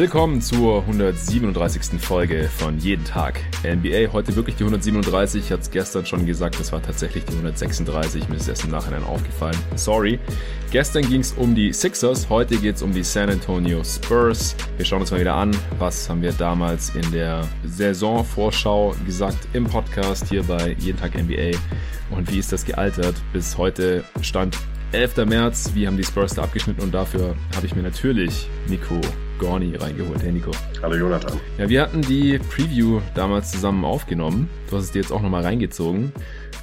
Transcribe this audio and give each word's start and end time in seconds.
Willkommen 0.00 0.40
zur 0.40 0.80
137. 0.80 2.00
Folge 2.00 2.48
von 2.56 2.78
Jeden 2.78 3.04
Tag 3.04 3.38
NBA. 3.62 4.10
Heute 4.14 4.34
wirklich 4.34 4.56
die 4.56 4.64
137. 4.64 5.44
Ich 5.44 5.52
hatte 5.52 5.60
es 5.60 5.70
gestern 5.70 6.06
schon 6.06 6.24
gesagt, 6.24 6.58
das 6.58 6.72
war 6.72 6.80
tatsächlich 6.80 7.26
die 7.26 7.32
136. 7.32 8.26
Mir 8.30 8.36
ist 8.36 8.48
erst 8.48 8.64
im 8.64 8.70
Nachhinein 8.70 9.02
aufgefallen. 9.02 9.58
Sorry. 9.76 10.18
Gestern 10.70 11.06
ging 11.06 11.20
es 11.20 11.32
um 11.32 11.54
die 11.54 11.74
Sixers, 11.74 12.30
heute 12.30 12.56
geht 12.56 12.76
es 12.76 12.82
um 12.82 12.94
die 12.94 13.02
San 13.02 13.28
Antonio 13.28 13.84
Spurs. 13.84 14.56
Wir 14.78 14.86
schauen 14.86 15.02
uns 15.02 15.10
mal 15.10 15.20
wieder 15.20 15.34
an, 15.34 15.54
was 15.78 16.08
haben 16.08 16.22
wir 16.22 16.32
damals 16.32 16.94
in 16.94 17.12
der 17.12 17.46
Saisonvorschau 17.66 18.94
gesagt 19.04 19.48
im 19.52 19.64
Podcast 19.64 20.30
hier 20.30 20.44
bei 20.44 20.76
Jeden 20.78 20.98
Tag 20.98 21.14
NBA 21.14 21.58
und 22.08 22.32
wie 22.32 22.38
ist 22.38 22.52
das 22.52 22.64
gealtert. 22.64 23.16
Bis 23.34 23.58
heute 23.58 24.02
stand 24.22 24.56
11. 24.92 25.26
März. 25.26 25.72
Wie 25.74 25.86
haben 25.86 25.98
die 25.98 26.04
Spurs 26.04 26.36
da 26.36 26.44
abgeschnitten 26.44 26.80
und 26.80 26.94
dafür 26.94 27.36
habe 27.54 27.66
ich 27.66 27.76
mir 27.76 27.82
natürlich 27.82 28.48
Nico 28.66 28.98
Gorni 29.40 29.74
reingeholt. 29.74 30.22
Hey 30.22 30.32
Nico. 30.32 30.50
Hallo 30.82 30.96
Jonathan. 30.96 31.40
Ja, 31.56 31.66
wir 31.66 31.80
hatten 31.80 32.02
die 32.02 32.38
Preview 32.38 33.00
damals 33.14 33.50
zusammen 33.50 33.86
aufgenommen. 33.86 34.50
Du 34.68 34.76
hast 34.76 34.84
es 34.84 34.92
dir 34.92 35.00
jetzt 35.00 35.10
auch 35.10 35.22
nochmal 35.22 35.42
reingezogen. 35.42 36.12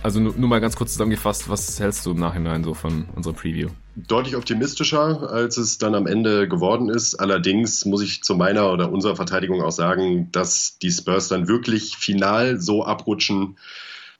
Also 0.04 0.20
nur, 0.20 0.35
nur, 0.38 0.48
mal 0.48 0.62
ganz 0.62 0.76
kurz 0.76 0.91
zusammengefasst, 0.91 1.49
was 1.49 1.80
hältst 1.80 2.05
du 2.05 2.12
im 2.12 2.20
Nachhinein 2.20 2.63
so 2.63 2.76
von 2.76 3.05
unserer 3.16 3.34
Preview? 3.34 3.70
Deutlich 3.95 4.35
optimistischer, 4.35 5.27
als 5.32 5.58
es 5.58 5.80
dann 5.80 5.95
am 5.95 6.05
Ende 6.05 6.48
geworden 6.48 6.90
ist. 6.90 7.16
Allerdings 7.16 7.84
muss 7.85 8.04
ich 8.04 8.21
zu 8.21 8.35
meiner 8.35 8.71
oder 8.71 8.91
unserer 8.91 9.16
Verteidigung 9.16 9.63
auch 9.63 9.71
sagen, 9.71 10.32
dass 10.32 10.77
die 10.77 10.91
Spurs 10.91 11.30
dann 11.30 11.48
wirklich 11.48 11.98
final 11.98 12.62
so 12.62 12.85
abrutschen, 12.85 13.57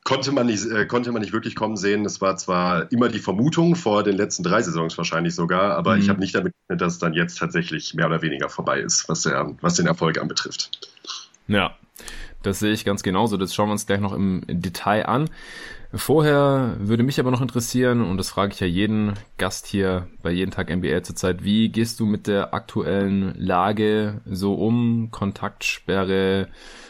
konnte 0.03 0.31
man 0.31 0.48
nicht, 0.48 0.66
äh, 0.66 0.86
konnte 0.86 1.12
man 1.12 1.22
nicht 1.22 1.34
wirklich 1.34 1.56
kommen 1.56 1.78
sehen. 1.78 2.06
Es 2.06 2.22
war 2.22 2.38
zwar 2.38 2.92
immer 2.92 3.09
die 3.09 3.20
Vermutung 3.20 3.76
vor 3.76 4.03
den 4.03 4.16
letzten 4.16 4.44
drei 4.44 4.62
Saisons 4.62 4.98
wahrscheinlich 4.98 5.36
sogar, 5.36 5.76
aber 5.76 5.95
mhm. 5.95 6.02
ich 6.02 6.09
habe 6.09 6.20
nicht 6.20 6.34
damit 6.34 6.53
gerechnet, 6.53 6.81
dass 6.81 6.94
es 6.94 7.00
dann 7.00 7.14
jetzt 7.14 7.38
tatsächlich 7.38 7.94
mehr 7.94 8.08
oder 8.08 8.22
weniger 8.22 8.50
vorbei 8.50 8.80
ist, 8.80 9.09
was, 9.09 9.23
der, 9.23 9.53
was 9.62 9.75
den 9.75 9.88
Erfolg 9.88 10.18
anbetrifft. 10.20 10.72
Ja, 11.48 11.75
das 12.44 12.59
sehe 12.59 12.72
ich 12.72 12.86
ganz 12.86 13.03
genauso. 13.03 13.38
Das 13.38 13.53
schauen 13.53 13.68
wir 13.70 13.73
uns 13.73 13.86
gleich 13.86 14.00
noch 14.00 14.14
im 14.14 14.44
Detail 14.48 15.06
an. 15.06 15.30
Vorher 15.94 16.76
würde 16.80 17.04
mich 17.04 17.20
aber 17.20 17.32
noch 17.32 17.42
interessieren, 17.42 18.02
und 18.02 18.18
das 18.18 18.30
frage 18.30 18.54
ich 18.54 18.60
ja 18.60 18.68
jeden 18.68 19.14
Gast 19.38 19.68
hier 19.68 20.08
bei 20.22 20.32
jeden 20.32 20.52
Tag 20.52 20.70
NBA 20.70 21.04
zurzeit, 21.04 21.44
wie 21.44 21.70
gehst 21.70 22.00
du 22.00 22.06
mit 22.06 22.28
der 22.28 22.54
aktuellen 22.54 23.34
Lage 23.36 24.22
so 24.26 24.56
um? 24.56 25.10
Kontaktsperre, 25.12 26.50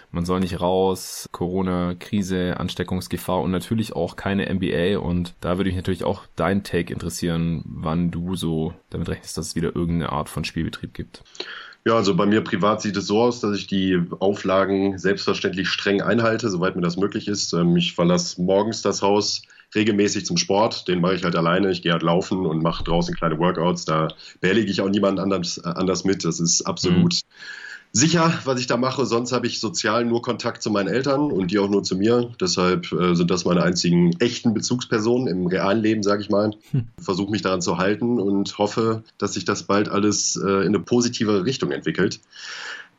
man 0.09 0.25
soll 0.25 0.39
nicht 0.39 0.61
raus, 0.61 1.27
Corona-Krise, 1.31 2.59
Ansteckungsgefahr 2.59 3.41
und 3.41 3.51
natürlich 3.51 3.95
auch 3.95 4.15
keine 4.15 4.51
NBA. 4.51 4.97
Und 4.99 5.35
da 5.41 5.57
würde 5.57 5.69
mich 5.69 5.75
natürlich 5.75 6.03
auch 6.03 6.23
dein 6.35 6.63
Take 6.63 6.91
interessieren, 6.93 7.63
wann 7.65 8.09
du 8.09 8.35
so 8.35 8.73
damit 8.89 9.09
rechnest, 9.09 9.37
dass 9.37 9.49
es 9.49 9.55
wieder 9.55 9.75
irgendeine 9.75 10.11
Art 10.11 10.29
von 10.29 10.43
Spielbetrieb 10.43 10.93
gibt. 10.93 11.23
Ja, 11.87 11.95
also 11.95 12.17
bei 12.17 12.25
mir 12.25 12.41
privat 12.41 12.81
sieht 12.81 12.97
es 12.97 13.07
so 13.07 13.21
aus, 13.21 13.39
dass 13.39 13.57
ich 13.57 13.65
die 13.65 14.03
Auflagen 14.19 14.97
selbstverständlich 14.97 15.69
streng 15.69 16.01
einhalte, 16.01 16.49
soweit 16.49 16.75
mir 16.75 16.81
das 16.81 16.97
möglich 16.97 17.29
ist. 17.29 17.53
Ähm, 17.53 17.77
ich 17.77 17.95
verlasse 17.95 18.41
morgens 18.41 18.81
das 18.81 19.01
Haus 19.01 19.43
regelmäßig 19.73 20.25
zum 20.25 20.35
Sport. 20.35 20.89
Den 20.89 20.99
mache 20.99 21.15
ich 21.15 21.23
halt 21.23 21.37
alleine. 21.37 21.71
Ich 21.71 21.81
gehe 21.81 21.93
halt 21.93 22.03
laufen 22.03 22.45
und 22.45 22.61
mache 22.61 22.83
draußen 22.83 23.15
kleine 23.15 23.39
Workouts. 23.39 23.85
Da 23.85 24.09
behellige 24.41 24.69
ich 24.69 24.81
auch 24.81 24.89
niemanden 24.89 25.21
anders, 25.21 25.59
äh, 25.59 25.69
anders 25.69 26.03
mit. 26.03 26.25
Das 26.25 26.41
ist 26.41 26.63
absolut 26.63 27.13
mhm 27.13 27.19
sicher, 27.91 28.33
was 28.45 28.59
ich 28.59 28.67
da 28.67 28.77
mache. 28.77 29.05
Sonst 29.05 29.31
habe 29.31 29.47
ich 29.47 29.59
sozial 29.59 30.05
nur 30.05 30.21
Kontakt 30.21 30.61
zu 30.61 30.69
meinen 30.69 30.87
Eltern 30.87 31.31
und 31.31 31.51
die 31.51 31.59
auch 31.59 31.69
nur 31.69 31.83
zu 31.83 31.95
mir. 31.95 32.31
Deshalb 32.39 32.91
äh, 32.91 33.15
sind 33.15 33.31
das 33.31 33.45
meine 33.45 33.63
einzigen 33.63 34.19
echten 34.19 34.53
Bezugspersonen 34.53 35.27
im 35.27 35.47
realen 35.47 35.81
Leben, 35.81 36.03
sage 36.03 36.21
ich 36.21 36.29
mal. 36.29 36.51
Hm. 36.71 36.87
Versuche 36.99 37.31
mich 37.31 37.41
daran 37.41 37.61
zu 37.61 37.77
halten 37.77 38.19
und 38.19 38.57
hoffe, 38.57 39.03
dass 39.17 39.33
sich 39.33 39.45
das 39.45 39.63
bald 39.63 39.89
alles 39.89 40.35
äh, 40.35 40.47
in 40.47 40.67
eine 40.67 40.79
positive 40.79 41.45
Richtung 41.45 41.71
entwickelt. 41.71 42.19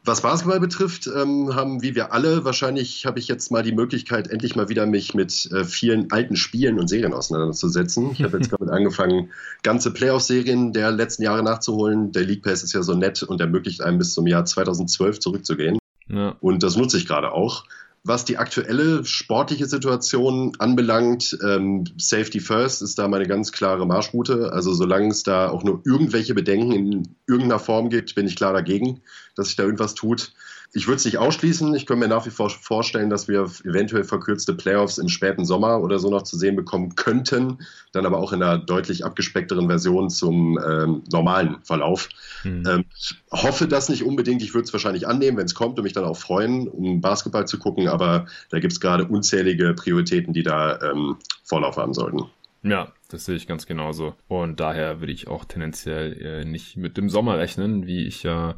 Was 0.04 0.22
Basketball 0.22 0.60
betrifft, 0.60 1.06
ähm, 1.06 1.54
haben 1.54 1.82
wie 1.82 1.94
wir 1.94 2.12
alle, 2.12 2.44
wahrscheinlich 2.44 3.04
habe 3.04 3.18
ich 3.18 3.28
jetzt 3.28 3.50
mal 3.50 3.62
die 3.62 3.72
Möglichkeit, 3.72 4.28
endlich 4.28 4.56
mal 4.56 4.68
wieder 4.68 4.86
mich 4.86 5.12
mit 5.12 5.50
äh, 5.52 5.64
vielen 5.64 6.10
alten 6.10 6.36
Spielen 6.36 6.78
und 6.78 6.88
Serien 6.88 7.12
auseinanderzusetzen. 7.12 8.12
Ich 8.12 8.22
habe 8.22 8.38
jetzt 8.38 8.52
damit 8.52 8.72
angefangen, 8.72 9.30
ganze 9.62 9.92
Playoff-Serien 9.92 10.72
der 10.72 10.92
letzten 10.92 11.24
Jahre 11.24 11.42
nachzuholen. 11.42 12.12
Der 12.12 12.24
League 12.24 12.42
Pass 12.42 12.62
ist 12.62 12.72
ja 12.72 12.82
so 12.82 12.94
nett 12.94 13.22
und 13.22 13.40
ermöglicht 13.40 13.82
einem 13.82 13.98
bis 13.98 14.14
zum 14.14 14.26
Jahr 14.26 14.44
2012 14.44 15.20
zurückzugehen. 15.20 15.78
Ja. 16.08 16.36
Und 16.40 16.62
das 16.62 16.76
nutze 16.76 16.96
ich 16.96 17.06
gerade 17.06 17.32
auch. 17.32 17.64
Was 18.08 18.24
die 18.24 18.38
aktuelle 18.38 19.04
sportliche 19.04 19.66
Situation 19.66 20.52
anbelangt, 20.58 21.36
ähm, 21.44 21.84
Safety 21.98 22.40
First 22.40 22.80
ist 22.80 22.98
da 22.98 23.06
meine 23.06 23.26
ganz 23.26 23.52
klare 23.52 23.86
Marschroute. 23.86 24.50
Also 24.50 24.72
solange 24.72 25.08
es 25.08 25.24
da 25.24 25.50
auch 25.50 25.62
nur 25.62 25.82
irgendwelche 25.84 26.32
Bedenken 26.32 26.72
in 26.72 27.08
irgendeiner 27.26 27.58
Form 27.58 27.90
gibt, 27.90 28.14
bin 28.14 28.26
ich 28.26 28.34
klar 28.34 28.54
dagegen, 28.54 29.02
dass 29.36 29.48
sich 29.48 29.56
da 29.56 29.64
irgendwas 29.64 29.94
tut. 29.94 30.32
Ich 30.74 30.86
würde 30.86 30.96
es 30.96 31.04
nicht 31.06 31.16
ausschließen. 31.16 31.74
Ich 31.74 31.86
könnte 31.86 32.06
mir 32.06 32.14
nach 32.14 32.26
wie 32.26 32.30
vor 32.30 32.50
vorstellen, 32.50 33.08
dass 33.08 33.26
wir 33.26 33.50
eventuell 33.64 34.04
verkürzte 34.04 34.52
Playoffs 34.52 34.98
im 34.98 35.08
späten 35.08 35.46
Sommer 35.46 35.80
oder 35.80 35.98
so 35.98 36.10
noch 36.10 36.22
zu 36.22 36.36
sehen 36.36 36.56
bekommen 36.56 36.94
könnten. 36.94 37.58
Dann 37.92 38.04
aber 38.04 38.18
auch 38.18 38.32
in 38.32 38.42
einer 38.42 38.58
deutlich 38.58 39.04
abgespeckteren 39.04 39.68
Version 39.68 40.10
zum 40.10 40.58
ähm, 40.58 41.02
normalen 41.10 41.56
Verlauf. 41.62 42.10
Mhm. 42.44 42.64
Ähm, 42.68 42.84
hoffe 43.32 43.66
das 43.66 43.88
nicht 43.88 44.04
unbedingt. 44.04 44.42
Ich 44.42 44.52
würde 44.52 44.64
es 44.64 44.72
wahrscheinlich 44.72 45.08
annehmen, 45.08 45.38
wenn 45.38 45.46
es 45.46 45.54
kommt 45.54 45.78
und 45.78 45.84
mich 45.84 45.94
dann 45.94 46.04
auch 46.04 46.18
freuen, 46.18 46.68
um 46.68 47.00
Basketball 47.00 47.46
zu 47.46 47.58
gucken. 47.58 47.88
Aber 47.88 48.26
da 48.50 48.58
gibt 48.58 48.74
es 48.74 48.80
gerade 48.80 49.06
unzählige 49.06 49.72
Prioritäten, 49.72 50.34
die 50.34 50.42
da 50.42 50.78
ähm, 50.82 51.16
Vorlauf 51.44 51.78
haben 51.78 51.94
sollten. 51.94 52.24
Ja, 52.62 52.92
das 53.08 53.24
sehe 53.24 53.36
ich 53.36 53.46
ganz 53.46 53.66
genauso. 53.66 54.14
Und 54.28 54.60
daher 54.60 55.00
würde 55.00 55.12
ich 55.12 55.28
auch 55.28 55.44
tendenziell 55.44 56.12
äh, 56.20 56.44
nicht 56.44 56.76
mit 56.76 56.96
dem 56.96 57.08
Sommer 57.08 57.38
rechnen, 57.38 57.86
wie 57.86 58.06
ich 58.06 58.22
ja 58.22 58.56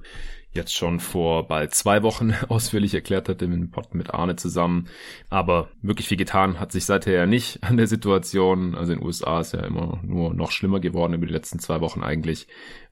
jetzt 0.52 0.74
schon 0.74 0.98
vor 0.98 1.46
bald 1.46 1.74
zwei 1.74 2.02
Wochen 2.02 2.34
ausführlich 2.48 2.92
erklärt 2.94 3.28
hatte 3.28 3.44
im 3.44 3.70
Pod 3.70 3.94
mit 3.94 4.12
Arne 4.12 4.34
zusammen. 4.36 4.88
Aber 5.28 5.68
wirklich 5.82 6.08
viel 6.08 6.16
getan 6.16 6.58
hat 6.58 6.72
sich 6.72 6.84
seither 6.84 7.14
ja 7.14 7.26
nicht 7.26 7.62
an 7.62 7.76
der 7.76 7.86
Situation. 7.86 8.74
Also 8.74 8.92
in 8.92 8.98
den 8.98 9.06
USA 9.06 9.40
ist 9.40 9.52
ja 9.52 9.60
immer 9.60 10.00
nur 10.02 10.34
noch 10.34 10.50
schlimmer 10.50 10.80
geworden 10.80 11.14
über 11.14 11.26
die 11.26 11.32
letzten 11.32 11.60
zwei 11.60 11.80
Wochen 11.80 12.02
eigentlich. 12.02 12.48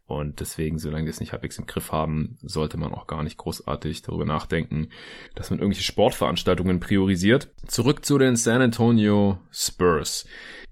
Und 0.09 0.41
deswegen, 0.41 0.79
solange 0.79 1.05
wir 1.05 1.11
es 1.11 1.21
nicht 1.21 1.33
halbwegs 1.33 1.59
im 1.59 1.67
Griff 1.67 1.93
haben, 1.93 2.39
sollte 2.43 2.79
man 2.79 2.95
auch 2.95 3.07
gar 3.07 3.23
nicht 3.23 3.37
großartig 3.37 4.01
darüber 4.01 4.25
nachdenken, 4.25 4.89
dass 5.35 5.51
man 5.51 5.59
irgendwelche 5.59 5.85
Sportveranstaltungen 5.85 6.81
priorisiert. 6.81 7.49
Zurück 7.67 8.07
zu 8.07 8.17
den 8.17 8.35
San 8.35 8.63
Antonio 8.63 9.39
Spurs. 9.53 10.25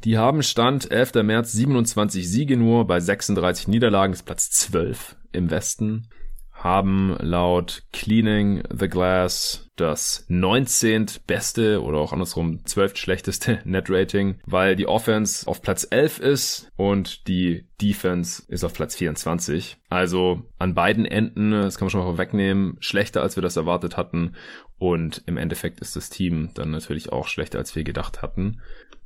Die 0.05 0.17
haben 0.17 0.43
Stand 0.43 0.91
11. 0.91 1.23
März 1.23 1.53
27 1.53 2.27
Siege 2.27 2.57
nur 2.57 2.87
bei 2.87 2.99
36 2.99 3.69
Niederlagen, 3.69 4.15
ist 4.15 4.25
Platz 4.25 4.51
12 4.51 5.17
im 5.33 5.51
Westen 5.51 6.09
haben 6.67 7.17
laut 7.21 7.85
Cleaning 7.93 8.65
the 8.77 8.89
Glass 8.89 9.71
das 9.77 10.25
19. 10.29 11.07
beste 11.25 11.81
oder 11.81 11.99
auch 11.99 12.13
andersrum 12.13 12.65
12. 12.65 12.97
schlechteste 12.97 13.61
Net 13.65 13.89
Rating, 13.89 14.41
weil 14.47 14.75
die 14.75 14.89
Offense 14.89 15.47
auf 15.47 15.63
Platz 15.63 15.87
11 15.89 16.19
ist 16.19 16.73
und 16.77 17.29
die 17.29 17.69
Defense 17.81 18.43
ist 18.49 18.65
auf 18.65 18.75
Platz 18.75 18.97
24. 18.97 19.77
Also 19.91 20.43
an 20.59 20.75
beiden 20.75 21.05
Enden, 21.05 21.53
das 21.53 21.79
kann 21.79 21.87
man 21.87 21.91
schon 21.91 22.01
mal 22.01 22.19
wegnehmen, 22.19 22.77
schlechter 22.81 23.23
als 23.23 23.37
wir 23.37 23.43
das 23.43 23.57
erwartet 23.57 23.97
hatten 23.97 24.35
und 24.79 25.23
im 25.27 25.37
Endeffekt 25.37 25.79
ist 25.79 25.95
das 25.95 26.11
Team 26.11 26.51
dann 26.55 26.73
natürlich 26.73 27.13
auch 27.13 27.29
schlechter 27.29 27.59
als 27.59 27.77
wir 27.77 27.85
gedacht 27.85 28.23
hatten. 28.23 28.61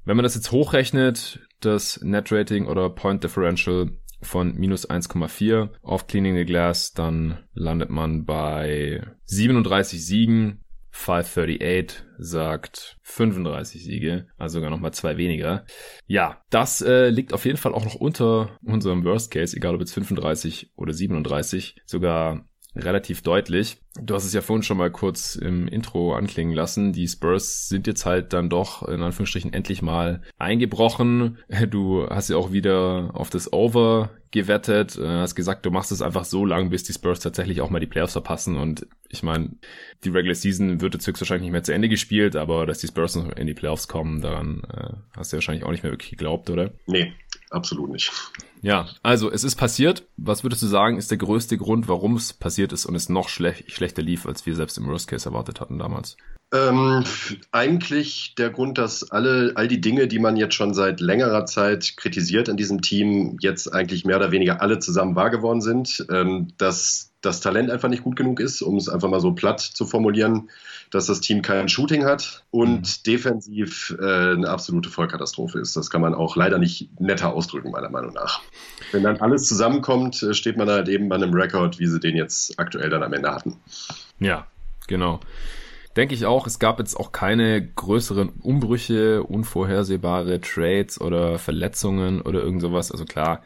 Wenn 0.06 0.16
man 0.16 0.22
das 0.24 0.34
jetzt 0.34 0.50
hochrechnet, 0.50 1.40
das 1.60 2.00
Net 2.02 2.32
Rating 2.32 2.66
oder 2.66 2.88
Point 2.88 3.22
Differential 3.22 3.90
von 4.22 4.54
minus 4.56 4.88
1,4 4.88 5.70
auf 5.82 6.06
Cleaning 6.06 6.36
the 6.36 6.44
Glass, 6.44 6.92
dann 6.92 7.38
landet 7.54 7.90
man 7.90 8.24
bei 8.24 9.02
37 9.24 10.04
Siegen. 10.04 10.64
538 10.92 12.02
sagt 12.18 12.98
35 13.02 13.84
Siege, 13.84 14.26
also 14.36 14.54
sogar 14.58 14.70
nochmal 14.70 14.92
zwei 14.92 15.16
weniger. 15.16 15.64
Ja, 16.06 16.42
das 16.50 16.82
äh, 16.82 17.10
liegt 17.10 17.32
auf 17.32 17.44
jeden 17.44 17.58
Fall 17.58 17.74
auch 17.74 17.84
noch 17.84 17.94
unter 17.94 18.58
unserem 18.62 19.04
Worst 19.04 19.30
Case, 19.30 19.56
egal 19.56 19.74
ob 19.74 19.80
jetzt 19.80 19.94
35 19.94 20.72
oder 20.76 20.92
37, 20.92 21.76
sogar 21.86 22.44
relativ 22.76 23.22
deutlich. 23.22 23.78
Du 24.00 24.14
hast 24.14 24.24
es 24.24 24.32
ja 24.32 24.40
vorhin 24.40 24.62
schon 24.62 24.76
mal 24.76 24.90
kurz 24.90 25.34
im 25.34 25.66
Intro 25.66 26.14
anklingen 26.14 26.54
lassen. 26.54 26.92
Die 26.92 27.08
Spurs 27.08 27.68
sind 27.68 27.86
jetzt 27.86 28.06
halt 28.06 28.32
dann 28.32 28.48
doch 28.48 28.86
in 28.86 29.02
Anführungsstrichen 29.02 29.52
endlich 29.52 29.82
mal 29.82 30.22
eingebrochen. 30.38 31.38
Du 31.70 32.08
hast 32.08 32.30
ja 32.30 32.36
auch 32.36 32.52
wieder 32.52 33.10
auf 33.14 33.30
das 33.30 33.52
Over 33.52 34.10
gewettet, 34.30 34.96
äh, 34.96 35.06
hast 35.06 35.34
gesagt, 35.34 35.66
du 35.66 35.70
machst 35.70 35.90
es 35.90 36.02
einfach 36.02 36.24
so 36.24 36.44
lang, 36.44 36.70
bis 36.70 36.84
die 36.84 36.92
Spurs 36.92 37.18
tatsächlich 37.18 37.60
auch 37.60 37.70
mal 37.70 37.80
die 37.80 37.86
Playoffs 37.86 38.12
verpassen. 38.12 38.56
Und 38.56 38.86
ich 39.08 39.22
meine, 39.22 39.50
die 40.04 40.10
Regular 40.10 40.36
Season 40.36 40.80
wird 40.80 40.94
jetzt 40.94 41.06
höchstwahrscheinlich 41.06 41.42
nicht 41.42 41.52
mehr 41.52 41.64
zu 41.64 41.74
Ende 41.74 41.88
gespielt, 41.88 42.36
aber 42.36 42.64
dass 42.66 42.78
die 42.78 42.86
Spurs 42.86 43.16
noch 43.16 43.32
in 43.32 43.48
die 43.48 43.54
Playoffs 43.54 43.88
kommen, 43.88 44.20
daran 44.20 44.62
äh, 44.72 44.92
hast 45.16 45.32
du 45.32 45.36
wahrscheinlich 45.36 45.64
auch 45.64 45.72
nicht 45.72 45.82
mehr 45.82 45.92
wirklich 45.92 46.10
geglaubt, 46.10 46.48
oder? 46.48 46.70
Nee, 46.86 47.12
absolut 47.50 47.90
nicht. 47.90 48.12
Ja, 48.62 48.88
also 49.02 49.30
es 49.30 49.44
ist 49.44 49.56
passiert. 49.56 50.06
Was 50.16 50.42
würdest 50.44 50.62
du 50.62 50.66
sagen, 50.66 50.96
ist 50.96 51.10
der 51.10 51.18
größte 51.18 51.56
Grund, 51.56 51.88
warum 51.88 52.16
es 52.16 52.32
passiert 52.32 52.72
ist 52.72 52.86
und 52.86 52.94
es 52.94 53.08
noch 53.08 53.28
schlech 53.28 53.64
schlechter 53.68 54.02
lief, 54.02 54.26
als 54.26 54.46
wir 54.46 54.54
selbst 54.54 54.78
im 54.78 54.86
Worst 54.86 55.08
Case 55.08 55.28
erwartet 55.28 55.60
hatten 55.60 55.78
damals? 55.78 56.16
Ähm, 56.52 57.04
eigentlich 57.52 58.34
der 58.36 58.50
Grund, 58.50 58.76
dass 58.76 59.10
alle, 59.12 59.52
all 59.54 59.68
die 59.68 59.80
Dinge, 59.80 60.08
die 60.08 60.18
man 60.18 60.36
jetzt 60.36 60.54
schon 60.54 60.74
seit 60.74 61.00
längerer 61.00 61.46
Zeit 61.46 61.96
kritisiert 61.96 62.48
an 62.48 62.56
diesem 62.56 62.82
Team, 62.82 63.36
jetzt 63.40 63.72
eigentlich 63.72 64.04
mehr 64.04 64.16
oder 64.16 64.32
weniger 64.32 64.60
alle 64.60 64.80
zusammen 64.80 65.14
wahr 65.14 65.30
geworden 65.30 65.60
sind. 65.60 66.04
Ähm, 66.10 66.48
dass 66.58 67.12
das 67.20 67.40
Talent 67.40 67.70
einfach 67.70 67.88
nicht 67.88 68.02
gut 68.02 68.16
genug 68.16 68.40
ist, 68.40 68.62
um 68.62 68.76
es 68.76 68.88
einfach 68.88 69.08
mal 69.08 69.20
so 69.20 69.32
platt 69.32 69.60
zu 69.60 69.86
formulieren, 69.86 70.50
dass 70.90 71.06
das 71.06 71.20
Team 71.20 71.42
kein 71.42 71.68
Shooting 71.68 72.04
hat 72.04 72.44
und 72.50 72.80
mhm. 72.80 73.02
defensiv 73.06 73.94
äh, 74.00 74.32
eine 74.32 74.48
absolute 74.48 74.88
Vollkatastrophe 74.88 75.60
ist. 75.60 75.76
Das 75.76 75.90
kann 75.90 76.00
man 76.00 76.14
auch 76.14 76.34
leider 76.34 76.58
nicht 76.58 76.88
netter 76.98 77.32
ausdrücken, 77.32 77.70
meiner 77.70 77.90
Meinung 77.90 78.14
nach. 78.14 78.40
Wenn 78.90 79.04
dann 79.04 79.18
alles 79.18 79.46
zusammenkommt, 79.46 80.20
äh, 80.24 80.34
steht 80.34 80.56
man 80.56 80.68
halt 80.68 80.88
eben 80.88 81.08
bei 81.08 81.14
einem 81.14 81.32
Rekord, 81.32 81.78
wie 81.78 81.86
sie 81.86 82.00
den 82.00 82.16
jetzt 82.16 82.58
aktuell 82.58 82.90
dann 82.90 83.04
am 83.04 83.12
Ende 83.12 83.30
hatten. 83.30 83.56
Ja, 84.18 84.48
genau 84.88 85.20
denke 86.00 86.14
ich 86.14 86.24
auch, 86.24 86.46
es 86.46 86.58
gab 86.58 86.78
jetzt 86.78 86.96
auch 86.96 87.12
keine 87.12 87.62
größeren 87.62 88.30
Umbrüche, 88.40 89.22
unvorhersehbare 89.22 90.40
Trades 90.40 90.98
oder 90.98 91.38
Verletzungen 91.38 92.22
oder 92.22 92.40
irgend 92.40 92.62
sowas. 92.62 92.90
Also 92.90 93.04
klar, 93.04 93.42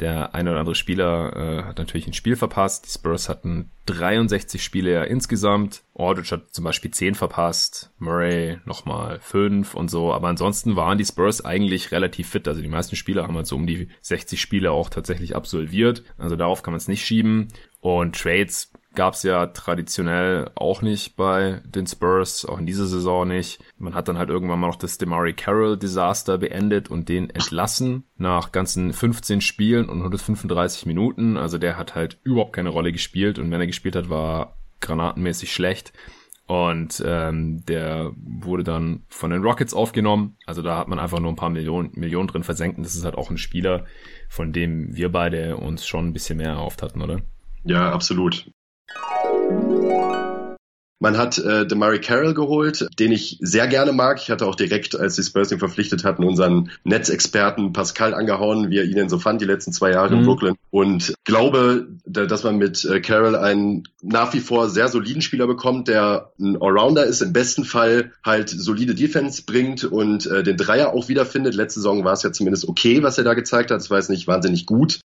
der 0.00 0.34
eine 0.34 0.50
oder 0.50 0.60
andere 0.60 0.74
Spieler 0.74 1.36
äh, 1.36 1.62
hat 1.64 1.76
natürlich 1.76 2.06
ein 2.06 2.14
Spiel 2.14 2.34
verpasst. 2.34 2.86
Die 2.86 2.90
Spurs 2.90 3.28
hatten 3.28 3.72
63 3.84 4.62
Spiele 4.64 4.90
ja 4.90 5.02
insgesamt. 5.02 5.82
Aldridge 5.94 6.30
hat 6.30 6.54
zum 6.54 6.64
Beispiel 6.64 6.90
10 6.90 7.14
verpasst, 7.14 7.92
Murray 7.98 8.58
nochmal 8.64 9.18
5 9.20 9.74
und 9.74 9.90
so. 9.90 10.10
Aber 10.14 10.28
ansonsten 10.28 10.76
waren 10.76 10.96
die 10.96 11.04
Spurs 11.04 11.44
eigentlich 11.44 11.92
relativ 11.92 12.30
fit. 12.30 12.48
Also 12.48 12.62
die 12.62 12.68
meisten 12.68 12.96
Spieler 12.96 13.24
haben 13.24 13.36
halt 13.36 13.46
so 13.46 13.56
um 13.56 13.66
die 13.66 13.88
60 14.00 14.40
Spiele 14.40 14.72
auch 14.72 14.88
tatsächlich 14.88 15.36
absolviert. 15.36 16.04
Also 16.16 16.36
darauf 16.36 16.62
kann 16.62 16.72
man 16.72 16.78
es 16.78 16.88
nicht 16.88 17.04
schieben. 17.04 17.48
Und 17.80 18.18
Trades 18.18 18.72
gab 18.98 19.14
es 19.14 19.22
ja 19.22 19.46
traditionell 19.46 20.50
auch 20.56 20.82
nicht 20.82 21.14
bei 21.14 21.62
den 21.64 21.86
Spurs, 21.86 22.44
auch 22.44 22.58
in 22.58 22.66
dieser 22.66 22.86
Saison 22.86 23.28
nicht. 23.28 23.62
Man 23.78 23.94
hat 23.94 24.08
dann 24.08 24.18
halt 24.18 24.28
irgendwann 24.28 24.58
mal 24.58 24.66
noch 24.66 24.74
das 24.74 24.98
Demari 24.98 25.34
Carroll 25.34 25.78
Desaster 25.78 26.36
beendet 26.36 26.90
und 26.90 27.08
den 27.08 27.30
entlassen 27.30 28.02
nach 28.16 28.50
ganzen 28.50 28.92
15 28.92 29.40
Spielen 29.40 29.88
und 29.88 29.98
135 29.98 30.84
Minuten. 30.86 31.36
Also 31.36 31.58
der 31.58 31.78
hat 31.78 31.94
halt 31.94 32.18
überhaupt 32.24 32.52
keine 32.52 32.70
Rolle 32.70 32.90
gespielt 32.90 33.38
und 33.38 33.52
wenn 33.52 33.60
er 33.60 33.68
gespielt 33.68 33.94
hat, 33.94 34.10
war 34.10 34.58
granatenmäßig 34.80 35.52
schlecht. 35.52 35.92
Und 36.48 37.00
ähm, 37.06 37.64
der 37.66 38.10
wurde 38.16 38.64
dann 38.64 39.04
von 39.06 39.30
den 39.30 39.42
Rockets 39.42 39.74
aufgenommen. 39.74 40.36
Also 40.44 40.60
da 40.60 40.76
hat 40.76 40.88
man 40.88 40.98
einfach 40.98 41.20
nur 41.20 41.30
ein 41.30 41.36
paar 41.36 41.50
Millionen, 41.50 41.92
Millionen 41.94 42.26
drin 42.26 42.42
versenkt. 42.42 42.78
Und 42.78 42.82
das 42.84 42.96
ist 42.96 43.04
halt 43.04 43.14
auch 43.14 43.30
ein 43.30 43.38
Spieler, 43.38 43.84
von 44.28 44.52
dem 44.52 44.96
wir 44.96 45.12
beide 45.12 45.56
uns 45.56 45.86
schon 45.86 46.08
ein 46.08 46.12
bisschen 46.12 46.38
mehr 46.38 46.50
erhofft 46.50 46.82
hatten, 46.82 47.00
oder? 47.00 47.20
Ja, 47.62 47.92
absolut. 47.92 48.50
Man 51.00 51.16
hat 51.16 51.38
äh, 51.38 51.64
Demary 51.64 52.00
Carroll 52.00 52.34
geholt, 52.34 52.88
den 52.98 53.12
ich 53.12 53.38
sehr 53.40 53.68
gerne 53.68 53.92
mag. 53.92 54.20
Ich 54.20 54.30
hatte 54.30 54.46
auch 54.46 54.56
direkt, 54.56 54.98
als 54.98 55.14
die 55.14 55.22
Spurs 55.22 55.52
ihn 55.52 55.60
verpflichtet 55.60 56.02
hatten, 56.02 56.24
unseren 56.24 56.70
Netzexperten 56.82 57.72
Pascal 57.72 58.14
angehauen, 58.14 58.70
wie 58.70 58.78
er 58.78 58.84
ihn 58.84 59.08
so 59.08 59.18
fand, 59.18 59.40
die 59.40 59.44
letzten 59.44 59.72
zwei 59.72 59.92
Jahre 59.92 60.14
mhm. 60.14 60.20
in 60.20 60.26
Brooklyn. 60.26 60.54
Und 60.70 61.14
glaube, 61.24 61.86
dass 62.04 62.42
man 62.42 62.56
mit 62.56 62.84
äh, 62.84 63.00
Carroll 63.00 63.36
einen 63.36 63.84
nach 64.02 64.34
wie 64.34 64.40
vor 64.40 64.68
sehr 64.68 64.88
soliden 64.88 65.22
Spieler 65.22 65.46
bekommt, 65.46 65.86
der 65.86 66.32
ein 66.40 66.60
Allrounder 66.60 67.04
ist, 67.04 67.22
im 67.22 67.32
besten 67.32 67.64
Fall 67.64 68.12
halt 68.24 68.50
solide 68.50 68.96
Defense 68.96 69.42
bringt 69.46 69.84
und 69.84 70.26
äh, 70.26 70.42
den 70.42 70.56
Dreier 70.56 70.94
auch 70.94 71.08
wiederfindet. 71.08 71.54
Letzte 71.54 71.78
Saison 71.78 72.04
war 72.04 72.14
es 72.14 72.24
ja 72.24 72.32
zumindest 72.32 72.66
okay, 72.66 73.04
was 73.04 73.18
er 73.18 73.24
da 73.24 73.34
gezeigt 73.34 73.70
hat. 73.70 73.80
Es 73.80 73.88
war 73.88 73.98
jetzt 73.98 74.10
nicht 74.10 74.26
wahnsinnig 74.26 74.66
gut. 74.66 74.98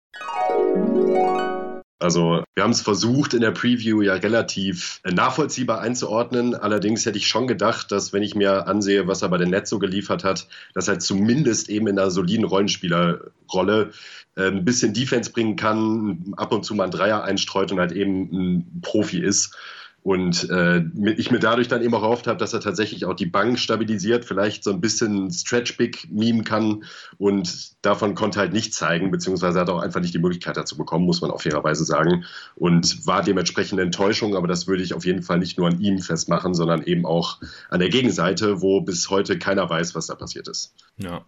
Also 2.00 2.42
wir 2.54 2.64
haben 2.64 2.70
es 2.70 2.80
versucht 2.80 3.34
in 3.34 3.42
der 3.42 3.50
Preview 3.50 4.00
ja 4.00 4.14
relativ 4.14 5.00
äh, 5.04 5.12
nachvollziehbar 5.12 5.80
einzuordnen. 5.80 6.54
Allerdings 6.54 7.04
hätte 7.04 7.18
ich 7.18 7.26
schon 7.26 7.46
gedacht, 7.46 7.92
dass 7.92 8.14
wenn 8.14 8.22
ich 8.22 8.34
mir 8.34 8.66
ansehe, 8.66 9.06
was 9.06 9.20
er 9.20 9.28
bei 9.28 9.36
den 9.36 9.50
Netz 9.50 9.68
so 9.68 9.78
geliefert 9.78 10.24
hat, 10.24 10.48
dass 10.72 10.88
er 10.88 10.98
zumindest 10.98 11.68
eben 11.68 11.86
in 11.88 11.98
einer 11.98 12.10
soliden 12.10 12.46
Rollenspielerrolle 12.46 13.90
äh, 14.34 14.46
ein 14.46 14.64
bisschen 14.64 14.94
Defense 14.94 15.30
bringen 15.30 15.56
kann, 15.56 16.32
ab 16.38 16.52
und 16.52 16.64
zu 16.64 16.74
mal 16.74 16.84
ein 16.84 16.90
Dreier 16.90 17.22
einstreut 17.22 17.70
und 17.70 17.78
halt 17.78 17.92
eben 17.92 18.32
ein 18.32 18.80
Profi 18.80 19.18
ist. 19.18 19.54
Und 20.02 20.48
äh, 20.48 20.82
ich 21.16 21.30
mir 21.30 21.40
dadurch 21.40 21.68
dann 21.68 21.82
eben 21.82 21.94
auch 21.94 22.02
erhofft 22.02 22.26
habe, 22.26 22.38
dass 22.38 22.54
er 22.54 22.60
tatsächlich 22.60 23.04
auch 23.04 23.14
die 23.14 23.26
Bank 23.26 23.58
stabilisiert, 23.58 24.24
vielleicht 24.24 24.64
so 24.64 24.70
ein 24.70 24.80
bisschen 24.80 25.30
Stretch 25.30 25.76
Big 25.76 26.08
meme 26.10 26.42
kann 26.42 26.84
und 27.18 27.84
davon 27.84 28.14
konnte 28.14 28.40
halt 28.40 28.54
nicht 28.54 28.72
zeigen, 28.72 29.10
beziehungsweise 29.10 29.60
hat 29.60 29.68
auch 29.68 29.80
einfach 29.80 30.00
nicht 30.00 30.14
die 30.14 30.18
Möglichkeit 30.18 30.56
dazu 30.56 30.78
bekommen, 30.78 31.04
muss 31.04 31.20
man 31.20 31.30
auch 31.30 31.42
fairerweise 31.42 31.84
sagen. 31.84 32.24
Und 32.56 33.06
war 33.06 33.22
dementsprechend 33.22 33.78
eine 33.78 33.86
Enttäuschung, 33.86 34.36
aber 34.36 34.48
das 34.48 34.66
würde 34.66 34.82
ich 34.82 34.94
auf 34.94 35.04
jeden 35.04 35.22
Fall 35.22 35.38
nicht 35.38 35.58
nur 35.58 35.68
an 35.68 35.80
ihm 35.80 35.98
festmachen, 35.98 36.54
sondern 36.54 36.82
eben 36.82 37.04
auch 37.04 37.38
an 37.68 37.80
der 37.80 37.90
Gegenseite, 37.90 38.62
wo 38.62 38.80
bis 38.80 39.10
heute 39.10 39.38
keiner 39.38 39.68
weiß, 39.68 39.94
was 39.94 40.06
da 40.06 40.14
passiert 40.14 40.48
ist. 40.48 40.74
Ja. 40.96 41.26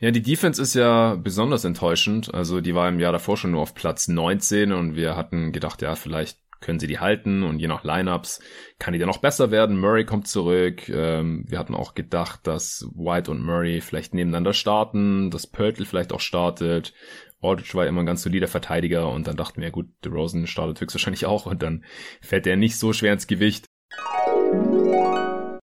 Ja, 0.00 0.10
die 0.10 0.22
Defense 0.22 0.60
ist 0.60 0.74
ja 0.74 1.14
besonders 1.14 1.64
enttäuschend. 1.64 2.34
Also 2.34 2.60
die 2.60 2.74
war 2.74 2.88
im 2.88 2.98
Jahr 2.98 3.12
davor 3.12 3.36
schon 3.36 3.52
nur 3.52 3.62
auf 3.62 3.74
Platz 3.74 4.08
19 4.08 4.72
und 4.72 4.96
wir 4.96 5.16
hatten 5.16 5.52
gedacht, 5.52 5.82
ja, 5.82 5.94
vielleicht 5.94 6.38
können 6.64 6.80
sie 6.80 6.88
die 6.88 6.98
halten 6.98 7.44
und 7.44 7.60
je 7.60 7.68
nach 7.68 7.84
Lineups 7.84 8.40
kann 8.78 8.92
die 8.92 8.98
dann 8.98 9.08
noch 9.08 9.18
besser 9.18 9.50
werden. 9.50 9.78
Murray 9.78 10.04
kommt 10.04 10.26
zurück. 10.26 10.88
Ähm, 10.88 11.44
wir 11.46 11.58
hatten 11.58 11.74
auch 11.74 11.94
gedacht, 11.94 12.40
dass 12.46 12.88
White 12.94 13.30
und 13.30 13.44
Murray 13.44 13.80
vielleicht 13.80 14.14
nebeneinander 14.14 14.52
starten, 14.52 15.30
dass 15.30 15.46
Pörtl 15.46 15.84
vielleicht 15.84 16.12
auch 16.12 16.20
startet. 16.20 16.92
Aldridge 17.40 17.74
war 17.74 17.86
immer 17.86 18.02
ein 18.02 18.06
ganz 18.06 18.22
solider 18.22 18.48
Verteidiger 18.48 19.10
und 19.10 19.26
dann 19.26 19.36
dachten 19.36 19.60
wir, 19.60 19.70
gut, 19.70 19.86
DeRozan 20.04 20.46
startet 20.46 20.80
höchstwahrscheinlich 20.80 21.26
auch 21.26 21.46
und 21.46 21.62
dann 21.62 21.84
fällt 22.20 22.46
er 22.46 22.56
nicht 22.56 22.78
so 22.78 22.92
schwer 22.92 23.12
ins 23.12 23.26
Gewicht. 23.26 23.66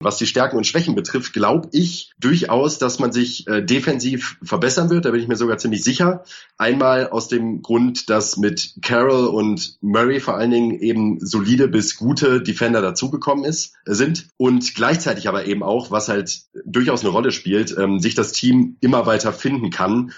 Was 0.00 0.16
die 0.16 0.28
Stärken 0.28 0.56
und 0.56 0.64
Schwächen 0.64 0.94
betrifft, 0.94 1.32
glaube 1.32 1.68
ich 1.72 2.12
durchaus, 2.20 2.78
dass 2.78 3.00
man 3.00 3.10
sich 3.10 3.48
äh, 3.48 3.62
defensiv 3.62 4.36
verbessern 4.44 4.90
wird. 4.90 5.04
Da 5.04 5.10
bin 5.10 5.20
ich 5.20 5.26
mir 5.26 5.34
sogar 5.34 5.58
ziemlich 5.58 5.82
sicher. 5.82 6.22
Einmal 6.56 7.08
aus 7.08 7.26
dem 7.26 7.62
Grund, 7.62 8.08
dass 8.08 8.36
mit 8.36 8.74
Carroll 8.80 9.26
und 9.26 9.76
Murray 9.80 10.20
vor 10.20 10.36
allen 10.36 10.52
Dingen 10.52 10.78
eben 10.78 11.18
solide 11.18 11.66
bis 11.66 11.96
gute 11.96 12.40
Defender 12.40 12.80
dazugekommen 12.80 13.44
ist, 13.44 13.74
äh, 13.86 13.94
sind. 13.94 14.28
Und 14.36 14.76
gleichzeitig 14.76 15.28
aber 15.28 15.46
eben 15.46 15.64
auch, 15.64 15.90
was 15.90 16.08
halt 16.08 16.42
durchaus 16.64 17.00
eine 17.00 17.10
Rolle 17.10 17.32
spielt, 17.32 17.76
ähm, 17.76 17.98
sich 17.98 18.14
das 18.14 18.30
Team 18.30 18.76
immer 18.80 19.04
weiter 19.04 19.32
finden 19.32 19.70
kann. 19.70 20.12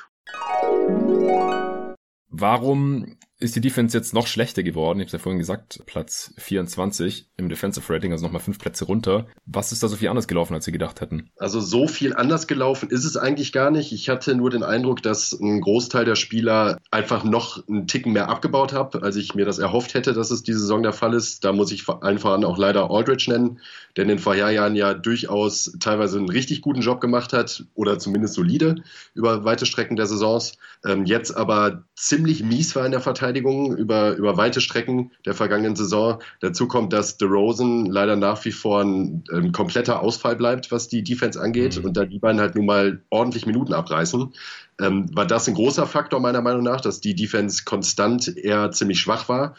Warum 2.28 3.16
ist 3.40 3.56
die 3.56 3.60
Defense 3.62 3.96
jetzt 3.96 4.12
noch 4.12 4.26
schlechter 4.26 4.62
geworden. 4.62 5.00
Ich 5.00 5.08
habe 5.08 5.16
ja 5.16 5.22
vorhin 5.22 5.38
gesagt, 5.38 5.80
Platz 5.86 6.34
24 6.36 7.26
im 7.38 7.48
Defensive 7.48 7.92
Rating, 7.92 8.12
also 8.12 8.26
nochmal 8.26 8.42
fünf 8.42 8.58
Plätze 8.58 8.84
runter. 8.84 9.26
Was 9.46 9.72
ist 9.72 9.82
da 9.82 9.88
so 9.88 9.96
viel 9.96 10.08
anders 10.08 10.28
gelaufen, 10.28 10.54
als 10.54 10.66
Sie 10.66 10.72
gedacht 10.72 11.00
hätten? 11.00 11.30
Also 11.38 11.60
so 11.60 11.88
viel 11.88 12.14
anders 12.14 12.46
gelaufen 12.46 12.90
ist 12.90 13.04
es 13.04 13.16
eigentlich 13.16 13.52
gar 13.52 13.70
nicht. 13.70 13.92
Ich 13.92 14.10
hatte 14.10 14.34
nur 14.34 14.50
den 14.50 14.62
Eindruck, 14.62 15.02
dass 15.02 15.32
ein 15.32 15.62
Großteil 15.62 16.04
der 16.04 16.16
Spieler 16.16 16.78
einfach 16.90 17.24
noch 17.24 17.66
einen 17.66 17.86
Ticken 17.86 18.12
mehr 18.12 18.28
abgebaut 18.28 18.74
hat, 18.74 19.02
als 19.02 19.16
ich 19.16 19.34
mir 19.34 19.46
das 19.46 19.58
erhofft 19.58 19.94
hätte, 19.94 20.12
dass 20.12 20.30
es 20.30 20.42
diese 20.42 20.60
Saison 20.60 20.82
der 20.82 20.92
Fall 20.92 21.14
ist. 21.14 21.44
Da 21.44 21.52
muss 21.52 21.72
ich 21.72 21.88
einfach 21.88 22.42
auch 22.44 22.58
leider 22.58 22.90
Aldridge 22.90 23.30
nennen, 23.30 23.60
der 23.96 24.02
in 24.02 24.08
den 24.08 24.18
Vorherjahren 24.18 24.76
ja 24.76 24.92
durchaus 24.92 25.76
teilweise 25.80 26.18
einen 26.18 26.28
richtig 26.28 26.60
guten 26.60 26.82
Job 26.82 27.00
gemacht 27.00 27.32
hat 27.32 27.64
oder 27.74 27.98
zumindest 27.98 28.34
solide 28.34 28.82
über 29.14 29.44
weite 29.44 29.64
Strecken 29.64 29.96
der 29.96 30.06
Saisons. 30.06 30.58
Ähm, 30.84 31.06
jetzt 31.06 31.36
aber 31.36 31.84
ziemlich 31.94 32.42
mies 32.42 32.76
war 32.76 32.84
in 32.84 32.92
der 32.92 33.00
Verteidigung 33.00 33.29
Verteidigung 33.30 33.76
über, 33.76 34.16
über 34.16 34.36
weite 34.36 34.60
Strecken 34.60 35.12
der 35.24 35.34
vergangenen 35.34 35.76
Saison. 35.76 36.20
Dazu 36.40 36.66
kommt, 36.66 36.92
dass 36.92 37.16
DeRozan 37.16 37.86
leider 37.86 38.16
nach 38.16 38.44
wie 38.44 38.50
vor 38.50 38.82
ein, 38.82 39.24
ein 39.32 39.52
kompletter 39.52 40.00
Ausfall 40.00 40.36
bleibt, 40.36 40.72
was 40.72 40.88
die 40.88 41.04
Defense 41.04 41.40
angeht. 41.40 41.78
Mhm. 41.78 41.84
Und 41.84 41.96
da 41.96 42.04
die 42.04 42.18
beiden 42.18 42.40
halt 42.40 42.56
nun 42.56 42.66
mal 42.66 43.02
ordentlich 43.08 43.46
Minuten 43.46 43.72
abreißen, 43.72 44.32
ähm, 44.80 45.14
war 45.14 45.26
das 45.26 45.46
ein 45.46 45.54
großer 45.54 45.86
Faktor 45.86 46.20
meiner 46.20 46.42
Meinung 46.42 46.64
nach, 46.64 46.80
dass 46.80 47.00
die 47.00 47.14
Defense 47.14 47.62
konstant 47.64 48.36
eher 48.36 48.72
ziemlich 48.72 48.98
schwach 49.00 49.28
war. 49.28 49.54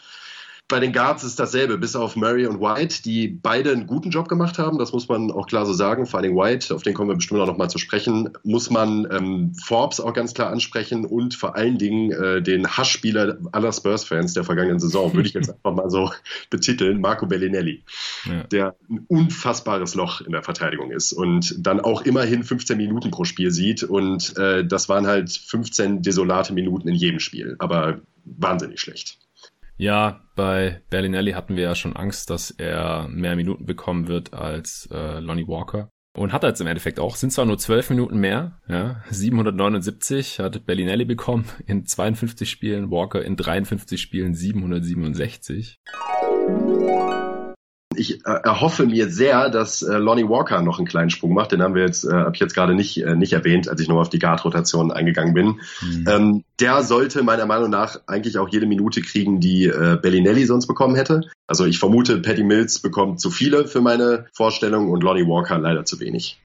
Bei 0.72 0.80
den 0.80 0.94
Guards 0.94 1.22
ist 1.22 1.38
dasselbe, 1.38 1.76
bis 1.76 1.94
auf 1.94 2.16
Murray 2.16 2.46
und 2.46 2.58
White, 2.58 3.02
die 3.02 3.28
beide 3.28 3.72
einen 3.72 3.86
guten 3.86 4.08
Job 4.08 4.26
gemacht 4.26 4.58
haben. 4.58 4.78
Das 4.78 4.94
muss 4.94 5.06
man 5.06 5.30
auch 5.30 5.46
klar 5.46 5.66
so 5.66 5.74
sagen. 5.74 6.06
Vor 6.06 6.20
allem 6.20 6.34
White, 6.34 6.74
auf 6.74 6.82
den 6.82 6.94
kommen 6.94 7.10
wir 7.10 7.16
bestimmt 7.16 7.42
auch 7.42 7.46
noch 7.46 7.58
mal 7.58 7.68
zu 7.68 7.76
sprechen, 7.76 8.30
muss 8.42 8.70
man 8.70 9.06
ähm, 9.10 9.52
Forbes 9.52 10.00
auch 10.00 10.14
ganz 10.14 10.32
klar 10.32 10.48
ansprechen 10.48 11.04
und 11.04 11.34
vor 11.34 11.56
allen 11.56 11.76
Dingen 11.76 12.10
äh, 12.10 12.40
den 12.40 12.66
Hassspieler 12.66 13.36
aller 13.52 13.70
Spurs-Fans 13.70 14.32
der 14.32 14.44
vergangenen 14.44 14.80
Saison, 14.80 15.12
würde 15.12 15.28
ich 15.28 15.34
jetzt 15.34 15.50
einfach 15.54 15.74
mal 15.74 15.90
so 15.90 16.10
betiteln, 16.48 17.02
Marco 17.02 17.26
Bellinelli, 17.26 17.82
ja. 18.24 18.44
der 18.44 18.74
ein 18.88 19.04
unfassbares 19.08 19.94
Loch 19.94 20.22
in 20.22 20.32
der 20.32 20.42
Verteidigung 20.42 20.90
ist 20.90 21.12
und 21.12 21.54
dann 21.58 21.80
auch 21.80 22.00
immerhin 22.00 22.44
15 22.44 22.78
Minuten 22.78 23.10
pro 23.10 23.24
Spiel 23.24 23.50
sieht. 23.50 23.82
Und 23.82 24.38
äh, 24.38 24.64
das 24.64 24.88
waren 24.88 25.06
halt 25.06 25.32
15 25.32 26.00
desolate 26.00 26.54
Minuten 26.54 26.88
in 26.88 26.94
jedem 26.94 27.20
Spiel, 27.20 27.56
aber 27.58 28.00
wahnsinnig 28.24 28.80
schlecht. 28.80 29.18
Ja, 29.82 30.20
bei 30.36 30.80
Bellinelli 30.90 31.32
hatten 31.32 31.56
wir 31.56 31.64
ja 31.64 31.74
schon 31.74 31.96
Angst, 31.96 32.30
dass 32.30 32.52
er 32.52 33.08
mehr 33.08 33.34
Minuten 33.34 33.66
bekommen 33.66 34.06
wird 34.06 34.32
als 34.32 34.88
äh, 34.92 35.18
Lonnie 35.18 35.48
Walker. 35.48 35.90
Und 36.16 36.32
hat 36.32 36.44
er 36.44 36.50
jetzt 36.50 36.60
im 36.60 36.68
Endeffekt 36.68 37.00
auch. 37.00 37.16
Sind 37.16 37.32
zwar 37.32 37.46
nur 37.46 37.58
12 37.58 37.90
Minuten 37.90 38.20
mehr, 38.20 38.60
ja, 38.68 39.02
779 39.10 40.38
hat 40.38 40.66
Bellinelli 40.66 41.04
bekommen 41.04 41.46
in 41.66 41.84
52 41.84 42.48
Spielen, 42.48 42.92
Walker 42.92 43.24
in 43.24 43.34
53 43.34 44.00
Spielen 44.00 44.34
767. 44.34 45.80
Ich 47.96 48.26
äh, 48.26 48.30
erhoffe 48.44 48.86
mir 48.86 49.10
sehr, 49.10 49.50
dass 49.50 49.82
äh, 49.82 49.96
Lonnie 49.96 50.28
Walker 50.28 50.62
noch 50.62 50.78
einen 50.78 50.86
kleinen 50.86 51.10
Sprung 51.10 51.34
macht. 51.34 51.52
Den 51.52 51.62
haben 51.62 51.74
wir 51.74 51.82
jetzt, 51.82 52.04
äh, 52.04 52.12
habe 52.12 52.32
ich 52.34 52.40
jetzt 52.40 52.54
gerade 52.54 52.74
nicht, 52.74 53.02
äh, 53.02 53.14
nicht 53.14 53.32
erwähnt, 53.32 53.68
als 53.68 53.80
ich 53.80 53.88
nochmal 53.88 54.02
auf 54.02 54.10
die 54.10 54.18
Guard-Rotation 54.18 54.92
eingegangen 54.92 55.34
bin. 55.34 55.60
Mhm. 55.80 56.04
Ähm, 56.08 56.44
der 56.60 56.82
sollte 56.82 57.22
meiner 57.22 57.46
Meinung 57.46 57.70
nach 57.70 58.00
eigentlich 58.06 58.38
auch 58.38 58.48
jede 58.48 58.66
Minute 58.66 59.02
kriegen, 59.02 59.40
die 59.40 59.66
äh, 59.66 59.98
Bellinelli 60.00 60.46
sonst 60.46 60.66
bekommen 60.66 60.94
hätte. 60.94 61.22
Also 61.46 61.64
ich 61.64 61.78
vermute, 61.78 62.18
Patty 62.18 62.44
Mills 62.44 62.80
bekommt 62.80 63.20
zu 63.20 63.30
viele 63.30 63.66
für 63.66 63.80
meine 63.80 64.26
Vorstellung 64.32 64.90
und 64.90 65.02
Lonnie 65.02 65.26
Walker 65.26 65.58
leider 65.58 65.84
zu 65.84 66.00
wenig. 66.00 66.40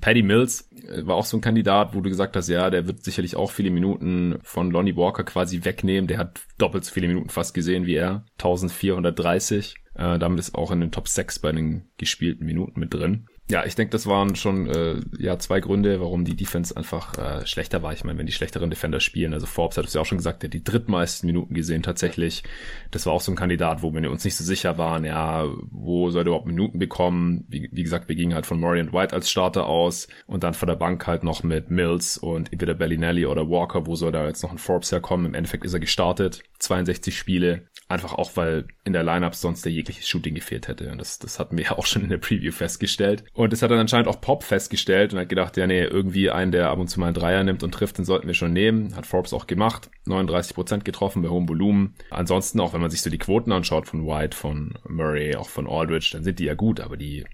Paddy 0.00 0.22
Mills 0.22 0.70
äh, 0.72 1.06
war 1.06 1.16
auch 1.16 1.24
so 1.24 1.36
ein 1.36 1.40
Kandidat, 1.40 1.94
wo 1.94 2.00
du 2.00 2.10
gesagt 2.10 2.36
hast, 2.36 2.48
ja, 2.48 2.70
der 2.70 2.86
wird 2.86 3.02
sicherlich 3.02 3.36
auch 3.36 3.50
viele 3.50 3.70
Minuten 3.70 4.38
von 4.42 4.70
Lonnie 4.70 4.96
Walker 4.96 5.24
quasi 5.24 5.64
wegnehmen. 5.64 6.06
Der 6.06 6.18
hat 6.18 6.40
doppelt 6.58 6.84
so 6.84 6.92
viele 6.92 7.08
Minuten 7.08 7.28
fast 7.28 7.54
gesehen 7.54 7.86
wie 7.86 7.94
er. 7.94 8.24
1430. 8.38 9.76
Äh, 9.94 10.18
damit 10.18 10.38
ist 10.38 10.54
auch 10.54 10.70
in 10.70 10.80
den 10.80 10.92
Top 10.92 11.08
6 11.08 11.38
bei 11.38 11.52
den 11.52 11.88
gespielten 11.96 12.44
Minuten 12.44 12.78
mit 12.80 12.92
drin. 12.92 13.26
Ja, 13.48 13.64
ich 13.64 13.76
denke, 13.76 13.92
das 13.92 14.08
waren 14.08 14.34
schon 14.34 14.68
äh, 14.68 15.00
ja 15.20 15.38
zwei 15.38 15.60
Gründe, 15.60 16.00
warum 16.00 16.24
die 16.24 16.34
Defense 16.34 16.76
einfach 16.76 17.16
äh, 17.16 17.46
schlechter 17.46 17.80
war. 17.80 17.92
Ich 17.92 18.02
meine, 18.02 18.18
wenn 18.18 18.26
die 18.26 18.32
schlechteren 18.32 18.70
Defender 18.70 18.98
spielen, 18.98 19.32
also 19.34 19.46
Forbes 19.46 19.76
hat 19.76 19.84
es 19.84 19.94
ja 19.94 20.00
auch 20.00 20.06
schon 20.06 20.18
gesagt, 20.18 20.42
der 20.42 20.48
hat 20.48 20.54
die 20.54 20.64
drittmeisten 20.64 21.28
Minuten 21.28 21.54
gesehen 21.54 21.84
tatsächlich. 21.84 22.42
Das 22.90 23.06
war 23.06 23.12
auch 23.12 23.20
so 23.20 23.30
ein 23.30 23.36
Kandidat, 23.36 23.82
wo 23.82 23.94
wir 23.94 24.10
uns 24.10 24.24
nicht 24.24 24.34
so 24.34 24.42
sicher 24.42 24.78
waren, 24.78 25.04
ja, 25.04 25.44
wo 25.70 26.10
soll 26.10 26.22
er 26.22 26.26
überhaupt 26.26 26.48
Minuten 26.48 26.80
bekommen? 26.80 27.44
Wie, 27.48 27.68
wie 27.70 27.82
gesagt, 27.84 28.08
wir 28.08 28.16
gingen 28.16 28.34
halt 28.34 28.46
von 28.46 28.58
Murray 28.58 28.80
und 28.80 28.92
White 28.92 29.14
als 29.14 29.30
Starter 29.30 29.66
aus 29.66 30.08
und 30.26 30.42
dann 30.42 30.54
von 30.54 30.66
der 30.66 30.74
Bank 30.74 31.06
halt 31.06 31.22
noch 31.22 31.44
mit 31.44 31.70
Mills 31.70 32.18
und 32.18 32.52
entweder 32.52 32.74
Bellinelli 32.74 33.26
oder 33.26 33.48
Walker, 33.48 33.86
wo 33.86 33.94
soll 33.94 34.10
da 34.10 34.26
jetzt 34.26 34.42
noch 34.42 34.50
ein 34.50 34.58
Forbes 34.58 34.90
herkommen? 34.90 35.24
Im 35.24 35.34
Endeffekt 35.34 35.64
ist 35.64 35.72
er 35.72 35.78
gestartet, 35.78 36.42
62 36.58 37.16
Spiele, 37.16 37.68
einfach 37.88 38.14
auch, 38.14 38.32
weil 38.34 38.66
in 38.84 38.92
der 38.92 39.02
Lineup 39.02 39.34
sonst 39.34 39.64
der 39.64 39.72
jegliches 39.72 40.08
Shooting 40.08 40.34
gefehlt 40.34 40.68
hätte. 40.68 40.90
Und 40.90 40.98
das, 40.98 41.18
das 41.18 41.38
hatten 41.38 41.56
wir 41.56 41.64
ja 41.64 41.72
auch 41.78 41.86
schon 41.86 42.02
in 42.02 42.08
der 42.08 42.18
Preview 42.18 42.52
festgestellt. 42.52 43.24
Und 43.32 43.52
das 43.52 43.62
hat 43.62 43.70
dann 43.70 43.78
anscheinend 43.78 44.08
auch 44.08 44.20
Pop 44.20 44.42
festgestellt 44.42 45.12
und 45.12 45.20
hat 45.20 45.28
gedacht, 45.28 45.56
ja 45.56 45.66
nee, 45.66 45.84
irgendwie 45.84 46.30
einen, 46.30 46.52
der 46.52 46.70
ab 46.70 46.78
und 46.78 46.88
zu 46.88 47.00
mal 47.00 47.06
einen 47.06 47.14
Dreier 47.14 47.44
nimmt 47.44 47.62
und 47.62 47.72
trifft, 47.72 47.98
den 47.98 48.04
sollten 48.04 48.26
wir 48.26 48.34
schon 48.34 48.52
nehmen. 48.52 48.96
Hat 48.96 49.06
Forbes 49.06 49.32
auch 49.32 49.46
gemacht. 49.46 49.90
39% 50.06 50.84
getroffen 50.84 51.22
bei 51.22 51.28
hohem 51.28 51.48
Volumen. 51.48 51.94
Ansonsten, 52.10 52.60
auch 52.60 52.72
wenn 52.72 52.80
man 52.80 52.90
sich 52.90 53.02
so 53.02 53.10
die 53.10 53.18
Quoten 53.18 53.52
anschaut 53.52 53.88
von 53.88 54.06
White, 54.06 54.36
von 54.36 54.74
Murray, 54.88 55.36
auch 55.36 55.48
von 55.48 55.68
Aldridge, 55.68 56.10
dann 56.12 56.24
sind 56.24 56.38
die 56.38 56.44
ja 56.44 56.54
gut, 56.54 56.80
aber 56.80 56.96
die 56.96 57.24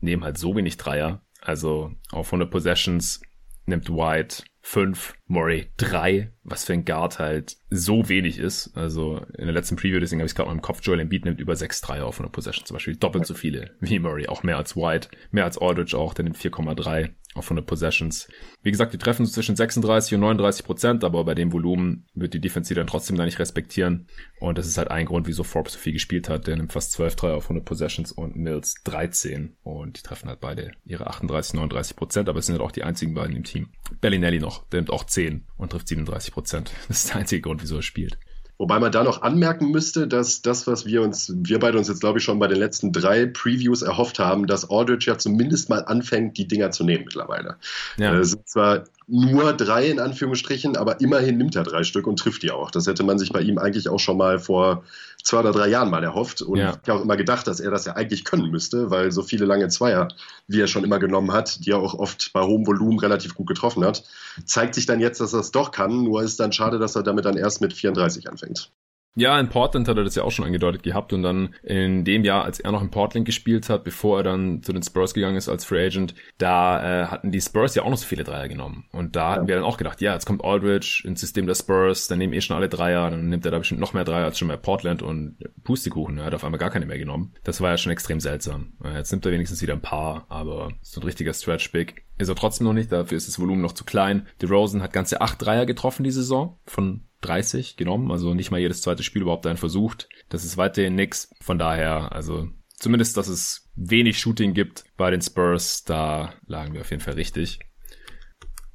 nehmen 0.00 0.24
halt 0.24 0.38
so 0.38 0.56
wenig 0.56 0.76
Dreier. 0.76 1.22
Also 1.40 1.92
auf 2.10 2.28
100 2.28 2.50
Possessions 2.50 3.20
nimmt 3.66 3.88
White 3.90 4.44
5, 4.62 5.14
Murray 5.30 5.70
3, 5.76 6.32
was 6.42 6.64
für 6.64 6.72
ein 6.72 6.84
Guard 6.84 7.20
halt 7.20 7.56
so 7.70 8.08
wenig 8.08 8.38
ist. 8.38 8.76
Also 8.76 9.24
in 9.38 9.44
der 9.44 9.54
letzten 9.54 9.76
Preview, 9.76 10.00
deswegen 10.00 10.20
habe 10.20 10.26
ich 10.26 10.32
es 10.32 10.34
gerade 10.34 10.48
mal 10.48 10.56
im 10.56 10.60
Kopf, 10.60 10.80
Joel 10.82 10.98
Embiid 10.98 11.24
nimmt 11.24 11.40
über 11.40 11.54
6 11.54 11.80
3 11.82 12.02
auf 12.02 12.18
einer 12.18 12.30
Possession 12.30 12.66
zum 12.66 12.74
Beispiel. 12.74 12.96
Doppelt 12.96 13.26
so 13.26 13.34
viele 13.34 13.70
wie 13.78 14.00
Murray, 14.00 14.26
auch 14.26 14.42
mehr 14.42 14.56
als 14.56 14.76
White, 14.76 15.08
mehr 15.30 15.44
als 15.44 15.56
Aldridge 15.56 15.96
auch, 15.96 16.14
der 16.14 16.24
nimmt 16.24 16.36
4,3 16.36 17.10
auf 17.34 17.44
100 17.44 17.64
Possessions. 17.64 18.28
Wie 18.64 18.72
gesagt, 18.72 18.92
die 18.92 18.98
treffen 18.98 19.24
zwischen 19.24 19.54
36 19.54 20.14
und 20.14 20.20
39 20.22 20.64
Prozent, 20.64 21.04
aber 21.04 21.22
bei 21.24 21.36
dem 21.36 21.52
Volumen 21.52 22.06
wird 22.12 22.34
die 22.34 22.40
Defense 22.40 22.74
dann 22.74 22.88
trotzdem 22.88 23.16
da 23.16 23.24
nicht 23.24 23.38
respektieren. 23.38 24.08
Und 24.40 24.58
das 24.58 24.66
ist 24.66 24.78
halt 24.78 24.90
ein 24.90 25.06
Grund, 25.06 25.28
wieso 25.28 25.44
Forbes 25.44 25.74
so 25.74 25.78
viel 25.78 25.92
gespielt 25.92 26.28
hat. 26.28 26.48
Der 26.48 26.56
nimmt 26.56 26.72
fast 26.72 26.90
12 26.90 27.14
3 27.14 27.32
auf 27.34 27.44
100 27.44 27.64
Possessions 27.64 28.10
und 28.10 28.34
Mills 28.34 28.74
13. 28.82 29.56
Und 29.62 29.98
die 29.98 30.02
treffen 30.02 30.28
halt 30.28 30.40
beide 30.40 30.72
ihre 30.84 31.06
38, 31.06 31.54
39 31.54 31.96
Prozent, 31.96 32.28
aber 32.28 32.40
es 32.40 32.46
sind 32.46 32.54
halt 32.54 32.66
auch 32.66 32.72
die 32.72 32.82
einzigen 32.82 33.14
beiden 33.14 33.36
im 33.36 33.44
Team. 33.44 33.68
Bellinelli 34.00 34.40
noch, 34.40 34.68
der 34.68 34.80
nimmt 34.80 34.90
auch 34.90 35.04
10 35.04 35.19
und 35.56 35.70
trifft 35.70 35.88
37 35.88 36.32
Prozent. 36.32 36.70
Das 36.88 37.04
ist 37.04 37.10
der 37.10 37.16
einzige 37.16 37.42
Grund, 37.42 37.62
wieso 37.62 37.76
er 37.76 37.82
spielt. 37.82 38.18
Wobei 38.60 38.78
man 38.78 38.92
da 38.92 39.02
noch 39.04 39.22
anmerken 39.22 39.70
müsste, 39.70 40.06
dass 40.06 40.42
das, 40.42 40.66
was 40.66 40.84
wir 40.84 41.00
uns, 41.00 41.32
wir 41.34 41.58
beide 41.60 41.78
uns 41.78 41.88
jetzt, 41.88 42.00
glaube 42.00 42.18
ich, 42.18 42.24
schon 42.26 42.38
bei 42.38 42.46
den 42.46 42.58
letzten 42.58 42.92
drei 42.92 43.24
Previews 43.24 43.80
erhofft 43.80 44.18
haben, 44.18 44.46
dass 44.46 44.68
Aldridge 44.68 45.06
ja 45.06 45.16
zumindest 45.16 45.70
mal 45.70 45.82
anfängt, 45.86 46.36
die 46.36 46.46
Dinger 46.46 46.70
zu 46.70 46.84
nehmen 46.84 47.04
mittlerweile. 47.04 47.56
Ja. 47.96 48.14
Es 48.18 48.32
sind 48.32 48.46
zwar 48.46 48.84
nur 49.06 49.54
drei 49.54 49.86
in 49.86 49.98
Anführungsstrichen, 49.98 50.76
aber 50.76 51.00
immerhin 51.00 51.38
nimmt 51.38 51.56
er 51.56 51.62
drei 51.62 51.84
Stück 51.84 52.06
und 52.06 52.18
trifft 52.18 52.42
die 52.42 52.50
auch. 52.50 52.70
Das 52.70 52.86
hätte 52.86 53.02
man 53.02 53.18
sich 53.18 53.32
bei 53.32 53.40
ihm 53.40 53.56
eigentlich 53.56 53.88
auch 53.88 53.98
schon 53.98 54.18
mal 54.18 54.38
vor 54.38 54.84
zwei 55.24 55.40
oder 55.40 55.52
drei 55.52 55.68
Jahren 55.68 55.90
mal 55.90 56.02
erhofft. 56.02 56.42
Und 56.42 56.58
ja. 56.58 56.70
ich 56.82 56.88
habe 56.88 57.00
auch 57.00 57.04
immer 57.04 57.16
gedacht, 57.16 57.46
dass 57.46 57.60
er 57.60 57.70
das 57.70 57.84
ja 57.84 57.94
eigentlich 57.94 58.24
können 58.24 58.50
müsste, 58.50 58.90
weil 58.90 59.12
so 59.12 59.22
viele 59.22 59.44
lange 59.44 59.68
Zweier, 59.68 60.08
wie 60.46 60.60
er 60.60 60.66
schon 60.66 60.84
immer 60.84 60.98
genommen 60.98 61.32
hat, 61.32 61.64
die 61.64 61.70
er 61.70 61.78
auch 61.78 61.94
oft 61.94 62.32
bei 62.32 62.42
hohem 62.42 62.66
Volumen 62.66 62.98
relativ 62.98 63.34
gut 63.34 63.46
getroffen 63.46 63.84
hat, 63.84 64.04
zeigt 64.44 64.74
sich 64.74 64.86
dann 64.86 65.00
jetzt, 65.00 65.20
dass 65.20 65.32
er 65.32 65.40
es 65.40 65.50
doch 65.50 65.70
kann. 65.70 66.04
Nur 66.04 66.22
ist 66.22 66.40
dann 66.40 66.52
schade, 66.52 66.78
dass 66.78 66.96
er 66.96 67.02
damit 67.02 67.24
dann 67.24 67.36
erst 67.36 67.60
mit 67.60 67.72
34 67.72 68.28
anfängt. 68.28 68.70
Ja, 69.16 69.40
in 69.40 69.48
Portland 69.48 69.88
hat 69.88 69.96
er 69.96 70.04
das 70.04 70.14
ja 70.14 70.22
auch 70.22 70.30
schon 70.30 70.44
angedeutet 70.44 70.84
gehabt 70.84 71.12
und 71.12 71.24
dann 71.24 71.54
in 71.64 72.04
dem 72.04 72.24
Jahr, 72.24 72.44
als 72.44 72.60
er 72.60 72.70
noch 72.70 72.80
in 72.80 72.90
Portland 72.90 73.26
gespielt 73.26 73.68
hat, 73.68 73.82
bevor 73.82 74.18
er 74.18 74.22
dann 74.22 74.62
zu 74.62 74.72
den 74.72 74.84
Spurs 74.84 75.14
gegangen 75.14 75.36
ist 75.36 75.48
als 75.48 75.64
Free 75.64 75.84
Agent, 75.84 76.14
da 76.38 77.02
äh, 77.02 77.06
hatten 77.06 77.32
die 77.32 77.40
Spurs 77.40 77.74
ja 77.74 77.82
auch 77.82 77.90
noch 77.90 77.96
so 77.96 78.06
viele 78.06 78.22
Dreier 78.22 78.48
genommen. 78.48 78.84
Und 78.92 79.16
da 79.16 79.32
hatten 79.32 79.48
wir 79.48 79.56
dann 79.56 79.64
auch 79.64 79.78
gedacht, 79.78 80.00
ja, 80.00 80.14
jetzt 80.14 80.26
kommt 80.26 80.44
Aldridge 80.44 81.02
ins 81.04 81.20
System 81.20 81.46
der 81.46 81.56
Spurs, 81.56 82.06
dann 82.06 82.18
nehmen 82.18 82.32
eh 82.32 82.40
schon 82.40 82.56
alle 82.56 82.68
Dreier, 82.68 83.10
dann 83.10 83.28
nimmt 83.28 83.44
er 83.44 83.50
da 83.50 83.58
bestimmt 83.58 83.80
noch 83.80 83.94
mehr 83.94 84.04
Dreier 84.04 84.26
als 84.26 84.38
schon 84.38 84.46
bei 84.46 84.56
Portland 84.56 85.02
und 85.02 85.38
Pustekuchen, 85.64 86.18
er 86.18 86.26
hat 86.26 86.34
auf 86.34 86.44
einmal 86.44 86.60
gar 86.60 86.70
keine 86.70 86.86
mehr 86.86 86.98
genommen. 86.98 87.34
Das 87.42 87.60
war 87.60 87.70
ja 87.70 87.78
schon 87.78 87.92
extrem 87.92 88.20
seltsam. 88.20 88.74
Jetzt 88.94 89.10
nimmt 89.10 89.26
er 89.26 89.32
wenigstens 89.32 89.60
wieder 89.60 89.72
ein 89.72 89.82
paar, 89.82 90.26
aber 90.28 90.70
so 90.82 91.00
ein 91.00 91.04
richtiger 91.04 91.34
Stretch-Big 91.34 92.04
ist 92.18 92.28
er 92.28 92.36
trotzdem 92.36 92.66
noch 92.66 92.74
nicht, 92.74 92.92
dafür 92.92 93.16
ist 93.16 93.26
das 93.26 93.40
Volumen 93.40 93.62
noch 93.62 93.72
zu 93.72 93.84
klein. 93.84 94.28
DeRozan 94.40 94.82
hat 94.82 94.92
ganze 94.92 95.20
acht 95.20 95.44
Dreier 95.44 95.66
getroffen 95.66 96.04
die 96.04 96.10
Saison 96.12 96.58
von 96.64 97.02
30 97.20 97.76
genommen, 97.76 98.10
also 98.10 98.34
nicht 98.34 98.50
mal 98.50 98.60
jedes 98.60 98.82
zweite 98.82 99.02
Spiel 99.02 99.22
überhaupt 99.22 99.46
einen 99.46 99.56
versucht. 99.56 100.08
Das 100.28 100.44
ist 100.44 100.56
weiterhin 100.56 100.94
nix. 100.94 101.30
Von 101.40 101.58
daher, 101.58 102.12
also 102.12 102.48
zumindest, 102.78 103.16
dass 103.16 103.28
es 103.28 103.70
wenig 103.76 104.18
Shooting 104.18 104.54
gibt 104.54 104.84
bei 104.96 105.10
den 105.10 105.22
Spurs, 105.22 105.84
da 105.84 106.34
lagen 106.46 106.74
wir 106.74 106.80
auf 106.80 106.90
jeden 106.90 107.02
Fall 107.02 107.14
richtig. 107.14 107.60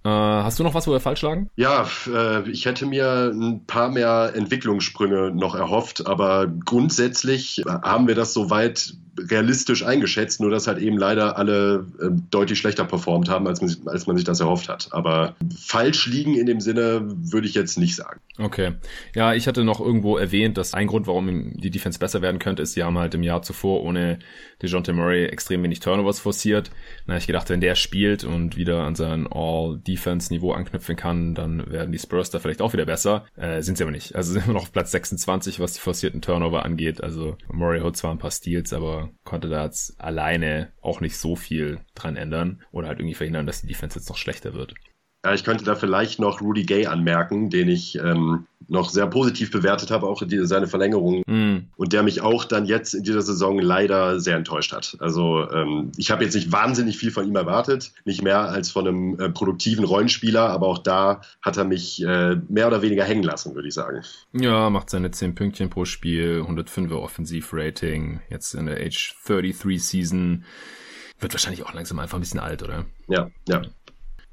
Äh, 0.06 0.08
hast 0.08 0.60
du 0.60 0.64
noch 0.64 0.76
was, 0.76 0.86
wo 0.88 0.92
wir 0.92 1.00
falsch 1.00 1.24
lagen? 1.24 1.50
Ja, 1.56 1.88
äh, 2.08 2.48
ich 2.50 2.66
hätte 2.66 2.86
mir 2.86 3.32
ein 3.34 3.66
paar 3.66 3.90
mehr 3.90 4.34
Entwicklungssprünge 4.36 5.32
noch 5.32 5.56
erhofft, 5.56 6.06
aber 6.06 6.46
grundsätzlich 6.48 7.64
haben 7.66 8.08
wir 8.08 8.14
das 8.14 8.32
soweit 8.32 8.94
realistisch 9.18 9.84
eingeschätzt, 9.84 10.42
nur 10.42 10.52
dass 10.52 10.68
halt 10.68 10.78
eben 10.80 10.98
leider 10.98 11.38
alle 11.38 11.86
äh, 12.02 12.10
deutlich 12.30 12.60
schlechter 12.60 12.84
performt 12.84 13.30
haben, 13.30 13.48
als 13.48 13.62
man, 13.62 13.74
als 13.88 14.08
man 14.08 14.18
sich 14.18 14.26
das 14.26 14.40
erhofft 14.40 14.70
hat. 14.70 14.90
Aber 14.92 15.36
falsch 15.58 16.08
liegen 16.08 16.36
in 16.36 16.46
dem 16.46 16.60
Sinne 16.60 17.02
würde 17.06 17.48
ich 17.48 17.54
jetzt 17.54 17.78
nicht 17.78 17.96
sagen. 17.96 18.20
Okay. 18.38 18.74
Ja, 19.14 19.34
ich 19.34 19.48
hatte 19.48 19.64
noch 19.64 19.80
irgendwo 19.80 20.18
erwähnt, 20.18 20.58
dass 20.58 20.74
ein 20.74 20.88
Grund, 20.88 21.08
warum 21.08 21.54
die 21.56 21.72
Defense 21.72 21.98
besser 21.98 22.22
werden 22.22 22.40
könnte, 22.40 22.64
ist, 22.64 22.74
sie 22.74 22.84
haben 22.84 22.98
halt 22.98 23.14
im 23.14 23.24
Jahr 23.24 23.42
zuvor 23.42 23.84
ohne 23.84 24.20
DeJounte 24.62 24.94
Murray 24.94 25.26
extrem 25.26 25.64
wenig 25.64 25.80
Turnovers 25.80 26.20
forciert. 26.20 26.72
Na, 27.06 27.16
ich 27.16 27.28
gedacht, 27.28 27.50
wenn 27.50 27.62
der 27.62 27.76
spielt 27.76 28.24
und 28.24 28.58
wieder 28.58 28.84
an 28.84 28.96
sein 28.96 29.28
All-Defense-Niveau 29.96 30.52
anknüpfen 30.52 30.96
kann, 30.96 31.34
dann 31.34 31.72
werden 31.72 31.92
die 31.92 32.00
Spurs 32.00 32.30
da 32.30 32.40
vielleicht 32.40 32.62
auch 32.62 32.74
wieder 32.74 32.86
besser. 32.86 33.25
Äh, 33.36 33.62
sind 33.62 33.78
sie 33.78 33.84
aber 33.84 33.92
nicht. 33.92 34.16
Also 34.16 34.34
sind 34.34 34.48
wir 34.48 34.54
noch 34.54 34.64
auf 34.64 34.72
Platz 34.72 34.92
26, 34.92 35.60
was 35.60 35.74
die 35.74 35.80
forcierten 35.80 36.22
Turnover 36.22 36.64
angeht. 36.64 37.02
Also 37.02 37.38
Murray 37.52 37.82
hat 37.82 37.96
zwar 37.96 38.12
ein 38.12 38.20
paar 38.20 38.32
Steals, 38.32 38.74
aber 38.74 39.10
konnte 39.24 39.50
da 39.50 39.64
jetzt 39.64 40.00
alleine 40.00 40.74
auch 40.82 41.02
nicht 41.02 41.18
so 41.18 41.36
viel 41.36 41.80
dran 41.96 42.18
ändern 42.18 42.62
oder 42.72 42.88
halt 42.88 43.00
irgendwie 43.00 43.16
verhindern, 43.16 43.48
dass 43.48 43.62
die 43.62 43.68
Defense 43.68 43.98
jetzt 43.98 44.10
noch 44.10 44.18
schlechter 44.18 44.54
wird. 44.54 44.74
Ja, 45.25 45.34
ich 45.34 45.44
könnte 45.44 45.65
da 45.65 45.74
vielleicht 45.74 46.20
noch 46.20 46.39
Rudy 46.39 46.65
Gay 46.65 46.86
anmerken, 46.86 47.50
den 47.50 47.67
ich 47.67 47.96
ähm, 47.96 48.46
noch 48.67 48.91
sehr 48.91 49.08
positiv 49.08 49.50
bewertet 49.50 49.89
habe, 49.89 50.05
auch 50.05 50.22
die, 50.22 50.46
seine 50.46 50.67
Verlängerung. 50.67 51.24
Mm. 51.25 51.65
Und 51.75 51.94
der 51.94 52.03
mich 52.03 52.22
auch 52.22 52.46
dann 52.46 52.67
jetzt 52.67 52.94
in 52.94 53.01
dieser 53.01 53.24
Saison 53.24 53.58
leider 53.58 54.20
sehr 54.20 54.38
enttäuscht 54.38 54.72
hat. 54.72 54.96
Also 55.00 55.50
ähm, 55.50 55.91
ich 55.98 56.12
habe 56.12 56.24
jetzt 56.24 56.36
nicht 56.36 56.51
wahnsinnig 56.51 57.00
viel 57.00 57.10
von 57.10 57.27
ihm 57.27 57.36
erwartet, 57.36 57.91
nicht 58.05 58.22
mehr 58.22 58.41
als 58.41 58.70
von 58.70 58.88
einem 58.88 59.20
äh, 59.20 59.29
produktiven 59.32 59.84
Rollenspieler, 59.84 60.48
aber 60.48 60.67
auch 60.67 60.77
da 60.77 61.22
hat 61.41 61.58
er 61.58 61.65
mich 61.65 62.03
äh, 62.03 62.36
mehr 62.48 62.67
oder 62.67 62.84
weniger 62.84 63.03
hängen 63.03 63.24
lassen, 63.24 63.55
würde 63.55 63.67
ich 63.67 63.74
sagen. 63.74 64.03
Ja, 64.32 64.70
macht 64.70 64.91
seine 64.91 65.10
10 65.10 65.34
Pünktchen 65.34 65.72
pro 65.72 65.86
Spiel, 65.86 66.46
105er 66.48 67.01
Offensivrating, 67.01 68.22
jetzt 68.29 68.53
in 68.53 68.67
der 68.67 68.77
Age 68.77 69.15
33 69.25 69.84
Season. 69.84 70.46
Wird 71.20 71.34
wahrscheinlich 71.34 71.65
auch 71.65 71.74
langsam 71.74 71.98
einfach 71.98 72.20
ein 72.20 72.22
bisschen 72.22 72.39
alt, 72.39 72.62
oder? 72.62 72.86
Ja, 73.08 73.32
ja. 73.48 73.63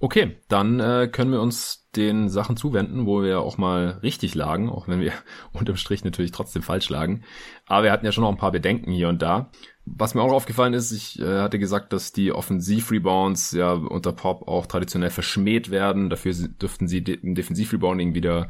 Okay, 0.02 0.36
dann 0.48 0.80
äh, 0.80 1.06
können 1.06 1.30
wir 1.30 1.40
uns 1.40 1.88
den 1.94 2.28
Sachen 2.28 2.56
zuwenden, 2.56 3.06
wo 3.06 3.22
wir 3.22 3.38
auch 3.38 3.56
mal 3.56 4.00
richtig 4.02 4.34
lagen, 4.34 4.68
auch 4.68 4.88
wenn 4.88 4.98
wir 4.98 5.12
unterm 5.52 5.76
Strich 5.76 6.02
natürlich 6.02 6.32
trotzdem 6.32 6.60
falsch 6.60 6.88
lagen. 6.88 7.22
Aber 7.66 7.84
wir 7.84 7.92
hatten 7.92 8.04
ja 8.04 8.10
schon 8.10 8.22
noch 8.22 8.30
ein 8.30 8.36
paar 8.36 8.50
Bedenken 8.50 8.90
hier 8.90 9.08
und 9.08 9.22
da. 9.22 9.52
Was 9.84 10.16
mir 10.16 10.22
auch 10.22 10.32
aufgefallen 10.32 10.74
ist, 10.74 10.90
ich 10.90 11.20
äh, 11.20 11.38
hatte 11.38 11.60
gesagt, 11.60 11.92
dass 11.92 12.10
die 12.10 12.32
Offensiv-Rebounds 12.32 13.52
ja 13.52 13.74
unter 13.74 14.10
Pop 14.10 14.48
auch 14.48 14.66
traditionell 14.66 15.10
verschmäht 15.10 15.70
werden. 15.70 16.10
Dafür 16.10 16.32
dürften 16.34 16.88
sie 16.88 16.98
im 16.98 17.36
Defensiv-Rebounding 17.36 18.12
wieder 18.12 18.48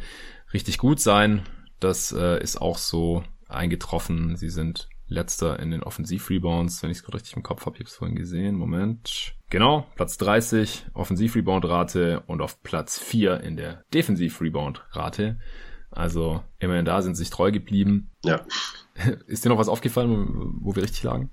richtig 0.54 0.78
gut 0.78 1.00
sein. 1.00 1.42
Das 1.80 2.12
äh, 2.12 2.42
ist 2.42 2.62
auch 2.62 2.78
so 2.78 3.25
eingetroffen. 3.47 4.37
Sie 4.37 4.49
sind 4.49 4.88
letzter 5.12 5.61
in 5.61 5.71
den 5.71 5.83
Offensiv-Rebounds, 5.83 6.83
wenn 6.83 6.90
ich 6.90 6.99
es 6.99 7.02
gerade 7.04 7.19
richtig 7.19 7.37
im 7.37 7.42
Kopf 7.42 7.66
habe. 7.66 7.76
Ich 7.76 7.81
habe 7.81 7.88
es 7.88 7.97
vorhin 7.97 8.16
gesehen. 8.16 8.57
Moment. 8.57 9.35
Genau, 9.50 9.87
Platz 9.95 10.19
30 10.19 10.87
Offensiv-Rebound-Rate 10.95 12.23
und 12.26 12.40
auf 12.40 12.62
Platz 12.62 12.99
4 12.99 13.40
in 13.40 13.57
der 13.57 13.85
Defensiv-Rebound-Rate. 13.92 15.38
Also 15.90 16.42
immerhin 16.59 16.87
da 16.87 17.02
sind 17.02 17.16
sich 17.16 17.31
treu 17.31 17.52
geblieben. 17.52 18.11
Ja. 18.25 18.40
Ist 19.26 19.45
dir 19.45 19.50
noch 19.50 19.59
was 19.59 19.69
aufgefallen, 19.69 20.59
wo 20.61 20.75
wir 20.75 20.83
richtig 20.83 21.02
lagen? 21.02 21.31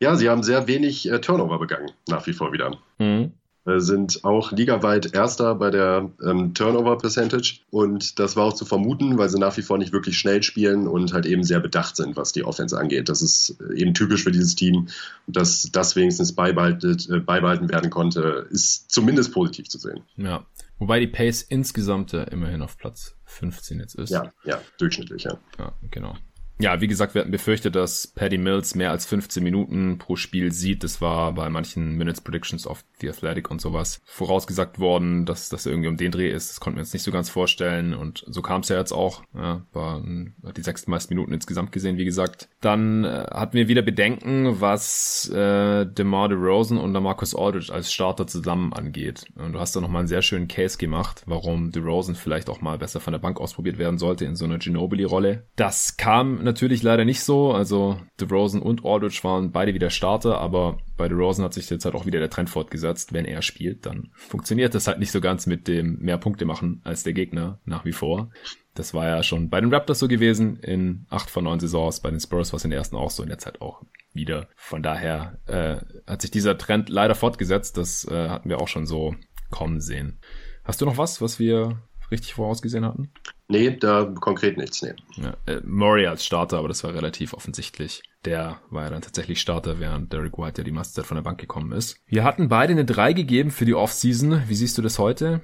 Ja, 0.00 0.14
sie 0.16 0.30
haben 0.30 0.42
sehr 0.42 0.66
wenig 0.66 1.10
äh, 1.10 1.20
Turnover 1.20 1.58
begangen, 1.58 1.90
nach 2.08 2.26
wie 2.26 2.32
vor 2.32 2.52
wieder. 2.52 2.78
Mhm. 2.98 3.32
Äh, 3.68 3.80
sind 3.80 4.24
auch 4.24 4.52
ligaweit 4.52 5.14
Erster 5.14 5.54
bei 5.54 5.70
der 5.70 6.10
ähm, 6.24 6.54
Turnover 6.54 6.96
Percentage. 6.96 7.60
Und 7.70 8.18
das 8.18 8.34
war 8.34 8.46
auch 8.46 8.54
zu 8.54 8.64
vermuten, 8.64 9.18
weil 9.18 9.28
sie 9.28 9.38
nach 9.38 9.56
wie 9.56 9.62
vor 9.62 9.76
nicht 9.76 9.92
wirklich 9.92 10.18
schnell 10.18 10.42
spielen 10.42 10.86
und 10.86 11.12
halt 11.12 11.26
eben 11.26 11.44
sehr 11.44 11.60
bedacht 11.60 11.96
sind, 11.96 12.16
was 12.16 12.32
die 12.32 12.44
Offense 12.44 12.78
angeht. 12.78 13.08
Das 13.08 13.20
ist 13.20 13.56
äh, 13.60 13.80
eben 13.80 13.92
typisch 13.92 14.24
für 14.24 14.32
dieses 14.32 14.54
Team. 14.54 14.88
Und 15.26 15.36
dass 15.36 15.68
das 15.70 15.96
wenigstens 15.96 16.34
beibehalten, 16.34 16.96
äh, 17.10 17.18
beibehalten 17.18 17.68
werden 17.68 17.90
konnte, 17.90 18.46
ist 18.50 18.90
zumindest 18.90 19.32
positiv 19.32 19.68
zu 19.68 19.78
sehen. 19.78 20.00
Ja. 20.16 20.46
Wobei 20.78 21.00
die 21.00 21.08
Pace 21.08 21.42
insgesamt 21.42 22.14
immerhin 22.14 22.62
auf 22.62 22.78
Platz 22.78 23.16
15 23.24 23.80
jetzt 23.80 23.96
ist. 23.96 24.10
Ja, 24.10 24.32
ja, 24.44 24.60
durchschnittlich, 24.78 25.24
ja. 25.24 25.36
Ja, 25.58 25.72
genau. 25.90 26.14
Ja, 26.60 26.80
wie 26.80 26.88
gesagt, 26.88 27.14
wir 27.14 27.20
hatten 27.20 27.30
befürchtet, 27.30 27.76
dass 27.76 28.08
Paddy 28.08 28.36
Mills 28.36 28.74
mehr 28.74 28.90
als 28.90 29.06
15 29.06 29.44
Minuten 29.44 29.98
pro 29.98 30.16
Spiel 30.16 30.50
sieht. 30.50 30.82
Das 30.82 31.00
war 31.00 31.32
bei 31.32 31.48
manchen 31.50 31.92
Minutes 31.92 32.20
Predictions 32.20 32.66
of 32.66 32.84
The 33.00 33.10
Athletic 33.10 33.48
und 33.48 33.60
sowas 33.60 34.00
vorausgesagt 34.04 34.80
worden, 34.80 35.24
dass 35.24 35.50
das 35.50 35.66
irgendwie 35.66 35.88
um 35.88 35.96
den 35.96 36.10
Dreh 36.10 36.28
ist. 36.28 36.50
Das 36.50 36.60
konnten 36.60 36.78
wir 36.78 36.80
uns 36.80 36.92
nicht 36.92 37.04
so 37.04 37.12
ganz 37.12 37.30
vorstellen. 37.30 37.94
Und 37.94 38.24
so 38.26 38.42
kam 38.42 38.62
es 38.62 38.70
ja 38.70 38.76
jetzt 38.76 38.90
auch. 38.90 39.22
Ja, 39.36 39.62
war 39.72 40.02
die 40.02 40.62
sechsten 40.62 40.90
meisten 40.90 41.14
Minuten 41.14 41.32
insgesamt 41.32 41.70
gesehen, 41.70 41.96
wie 41.96 42.04
gesagt. 42.04 42.48
Dann 42.60 43.04
äh, 43.04 43.26
hatten 43.30 43.56
wir 43.56 43.68
wieder 43.68 43.82
Bedenken, 43.82 44.60
was 44.60 45.30
äh, 45.32 45.86
DeMar 45.86 46.28
DeRozan 46.28 46.78
und 46.78 46.92
Marcus 46.92 47.36
Aldridge 47.36 47.72
als 47.72 47.92
Starter 47.92 48.26
zusammen 48.26 48.72
angeht. 48.72 49.26
Und 49.36 49.52
du 49.52 49.60
hast 49.60 49.76
da 49.76 49.80
nochmal 49.80 50.00
einen 50.00 50.08
sehr 50.08 50.22
schönen 50.22 50.48
Case 50.48 50.76
gemacht, 50.76 51.22
warum 51.26 51.70
DeRozan 51.70 52.16
vielleicht 52.16 52.50
auch 52.50 52.60
mal 52.60 52.78
besser 52.78 52.98
von 52.98 53.12
der 53.12 53.20
Bank 53.20 53.40
ausprobiert 53.40 53.78
werden 53.78 53.98
sollte 53.98 54.24
in 54.24 54.34
so 54.34 54.44
einer 54.44 54.58
Ginobili-Rolle. 54.58 55.46
Das 55.54 55.96
kam 55.96 56.47
natürlich 56.48 56.82
leider 56.82 57.04
nicht 57.04 57.22
so. 57.22 57.52
Also 57.52 58.00
DeRozan 58.20 58.60
und 58.60 58.84
Aldridge 58.84 59.20
waren 59.22 59.52
beide 59.52 59.74
wieder 59.74 59.90
Starter, 59.90 60.38
aber 60.38 60.78
bei 60.96 61.08
DeRozan 61.08 61.44
hat 61.44 61.54
sich 61.54 61.70
jetzt 61.70 61.84
halt 61.84 61.94
auch 61.94 62.06
wieder 62.06 62.18
der 62.18 62.30
Trend 62.30 62.50
fortgesetzt. 62.50 63.12
Wenn 63.12 63.24
er 63.24 63.42
spielt, 63.42 63.86
dann 63.86 64.10
funktioniert 64.14 64.74
das 64.74 64.88
halt 64.88 64.98
nicht 64.98 65.12
so 65.12 65.20
ganz 65.20 65.46
mit 65.46 65.68
dem 65.68 65.98
mehr 66.00 66.18
Punkte 66.18 66.44
machen 66.44 66.80
als 66.84 67.04
der 67.04 67.12
Gegner 67.12 67.60
nach 67.64 67.84
wie 67.84 67.92
vor. 67.92 68.30
Das 68.74 68.94
war 68.94 69.06
ja 69.06 69.22
schon 69.22 69.50
bei 69.50 69.60
den 69.60 69.72
Raptors 69.72 69.98
so 69.98 70.08
gewesen 70.08 70.56
in 70.60 71.06
acht 71.10 71.30
von 71.30 71.44
neun 71.44 71.60
Saisons. 71.60 72.00
Bei 72.00 72.10
den 72.10 72.20
Spurs 72.20 72.52
war 72.52 72.58
es 72.58 72.64
in 72.64 72.70
der 72.70 72.78
ersten 72.78 72.96
auch 72.96 73.10
so, 73.10 73.22
in 73.22 73.28
der 73.28 73.38
Zeit 73.38 73.60
auch 73.60 73.82
wieder. 74.12 74.48
Von 74.56 74.82
daher 74.82 75.38
äh, 75.46 75.76
hat 76.06 76.22
sich 76.22 76.30
dieser 76.30 76.58
Trend 76.58 76.88
leider 76.88 77.14
fortgesetzt. 77.14 77.76
Das 77.76 78.06
äh, 78.08 78.28
hatten 78.28 78.48
wir 78.48 78.60
auch 78.60 78.68
schon 78.68 78.86
so 78.86 79.14
kommen 79.50 79.80
sehen. 79.80 80.20
Hast 80.64 80.80
du 80.80 80.84
noch 80.84 80.98
was, 80.98 81.20
was 81.20 81.38
wir 81.38 81.82
richtig 82.10 82.34
vorausgesehen 82.34 82.84
hatten? 82.84 83.10
Nee, 83.48 83.76
da 83.76 84.12
konkret 84.20 84.56
nichts, 84.56 84.82
nee. 84.82 84.94
Ja, 85.16 85.36
äh, 85.46 85.60
Murray 85.64 86.06
als 86.06 86.24
Starter, 86.24 86.58
aber 86.58 86.68
das 86.68 86.84
war 86.84 86.94
relativ 86.94 87.32
offensichtlich. 87.32 88.02
Der 88.28 88.58
war 88.68 88.84
ja 88.84 88.90
dann 88.90 89.00
tatsächlich 89.00 89.40
Starter, 89.40 89.80
während 89.80 90.12
Derek 90.12 90.36
White 90.36 90.60
ja 90.60 90.64
die 90.64 90.70
meiste 90.70 90.96
Zeit 90.96 91.06
von 91.06 91.14
der 91.14 91.22
Bank 91.22 91.38
gekommen 91.38 91.72
ist. 91.72 91.96
Wir 92.08 92.24
hatten 92.24 92.50
beide 92.50 92.74
eine 92.74 92.84
3 92.84 93.14
gegeben 93.14 93.50
für 93.50 93.64
die 93.64 93.72
Offseason. 93.74 94.42
Wie 94.46 94.54
siehst 94.54 94.76
du 94.76 94.82
das 94.82 94.98
heute? 94.98 95.40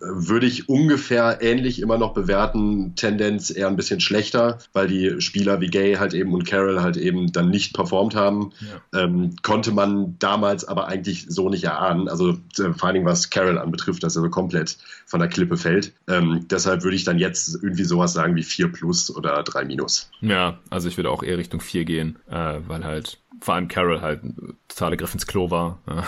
Würde 0.00 0.46
ich 0.46 0.66
ungefähr 0.66 1.42
ähnlich 1.42 1.82
immer 1.82 1.98
noch 1.98 2.14
bewerten. 2.14 2.94
Tendenz 2.96 3.50
eher 3.50 3.68
ein 3.68 3.76
bisschen 3.76 4.00
schlechter, 4.00 4.56
weil 4.72 4.88
die 4.88 5.20
Spieler 5.20 5.60
wie 5.60 5.66
Gay 5.66 5.96
halt 5.96 6.14
eben 6.14 6.32
und 6.32 6.46
Carroll 6.46 6.80
halt 6.80 6.96
eben 6.96 7.32
dann 7.32 7.50
nicht 7.50 7.74
performt 7.74 8.14
haben. 8.14 8.52
Ja. 8.92 9.02
Ähm, 9.02 9.36
konnte 9.42 9.72
man 9.72 10.16
damals 10.18 10.64
aber 10.64 10.88
eigentlich 10.88 11.26
so 11.28 11.50
nicht 11.50 11.64
erahnen. 11.64 12.08
Also 12.08 12.38
äh, 12.58 12.72
vor 12.72 12.84
allen 12.84 12.94
Dingen 12.94 13.06
was 13.06 13.28
Carroll 13.28 13.58
anbetrifft, 13.58 14.02
dass 14.02 14.16
er 14.16 14.22
so 14.22 14.30
komplett 14.30 14.78
von 15.04 15.20
der 15.20 15.28
Klippe 15.28 15.58
fällt. 15.58 15.92
Ähm, 16.08 16.46
deshalb 16.50 16.82
würde 16.82 16.96
ich 16.96 17.04
dann 17.04 17.18
jetzt 17.18 17.62
irgendwie 17.62 17.84
sowas 17.84 18.14
sagen 18.14 18.36
wie 18.36 18.42
4 18.42 18.72
plus 18.72 19.14
oder 19.14 19.42
3 19.42 19.66
minus. 19.66 20.10
Ja, 20.22 20.58
also 20.70 20.88
ich 20.88 20.96
würde 20.96 21.10
auch 21.10 21.22
eher 21.22 21.36
Richtung 21.36 21.60
4 21.60 21.84
gehen, 21.84 22.16
äh, 22.28 22.60
weil 22.66 22.84
halt 22.84 23.18
vor 23.40 23.54
allem 23.54 23.68
Carroll 23.68 24.00
halt 24.00 24.22
totaler 24.68 24.96
Griff 24.96 25.14
ins 25.14 25.26
Klo 25.26 25.50
war. 25.50 25.80
Ja. 25.88 26.06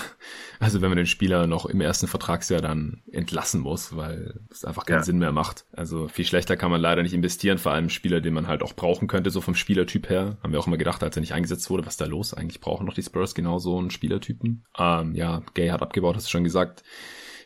Also 0.61 0.81
wenn 0.81 0.89
man 0.89 0.97
den 0.97 1.07
Spieler 1.07 1.47
noch 1.47 1.67
im 1.67 1.81
ersten 1.81 2.07
Vertragsjahr 2.07 2.61
dann 2.61 3.03
entlassen 3.11 3.61
muss, 3.61 3.97
weil 3.97 4.41
es 4.51 4.65
einfach 4.65 4.87
keinen 4.87 4.99
ja. 4.99 5.03
Sinn 5.03 5.19
mehr 5.19 5.33
macht. 5.33 5.65
Also 5.73 6.09
viel 6.09 6.25
schlechter 6.25 6.57
kann 6.57 6.71
man 6.71 6.81
leider 6.81 7.03
nicht 7.03 7.13
investieren, 7.13 7.59
vor 7.59 7.73
allem 7.73 7.91
Spieler, 7.91 8.21
den 8.21 8.35
man 8.35 8.47
halt 8.47 8.63
auch 8.63 8.75
brauchen 8.75 9.09
könnte, 9.09 9.31
so 9.31 9.41
vom 9.41 9.57
Spielertyp 9.57 10.09
her. 10.09 10.37
Haben 10.43 10.53
wir 10.53 10.61
auch 10.61 10.67
immer 10.67 10.77
gedacht, 10.77 11.03
als 11.03 11.17
er 11.17 11.21
nicht 11.21 11.35
eingesetzt 11.35 11.69
wurde, 11.71 11.87
was 11.87 11.97
da 11.97 12.07
los? 12.07 12.35
Eigentlich 12.35 12.61
brauchen 12.61 12.87
doch 12.87 12.95
die 12.95 13.03
Spurs 13.03 13.35
genau 13.35 13.59
so 13.59 13.79
einen 13.79 13.91
Spielertypen. 13.91 14.65
Ähm, 14.79 15.15
ja, 15.15 15.43
Gay 15.55 15.69
hat 15.69 15.83
abgebaut, 15.83 16.17
hast 16.17 16.27
du 16.27 16.31
schon 16.31 16.45
gesagt. 16.45 16.85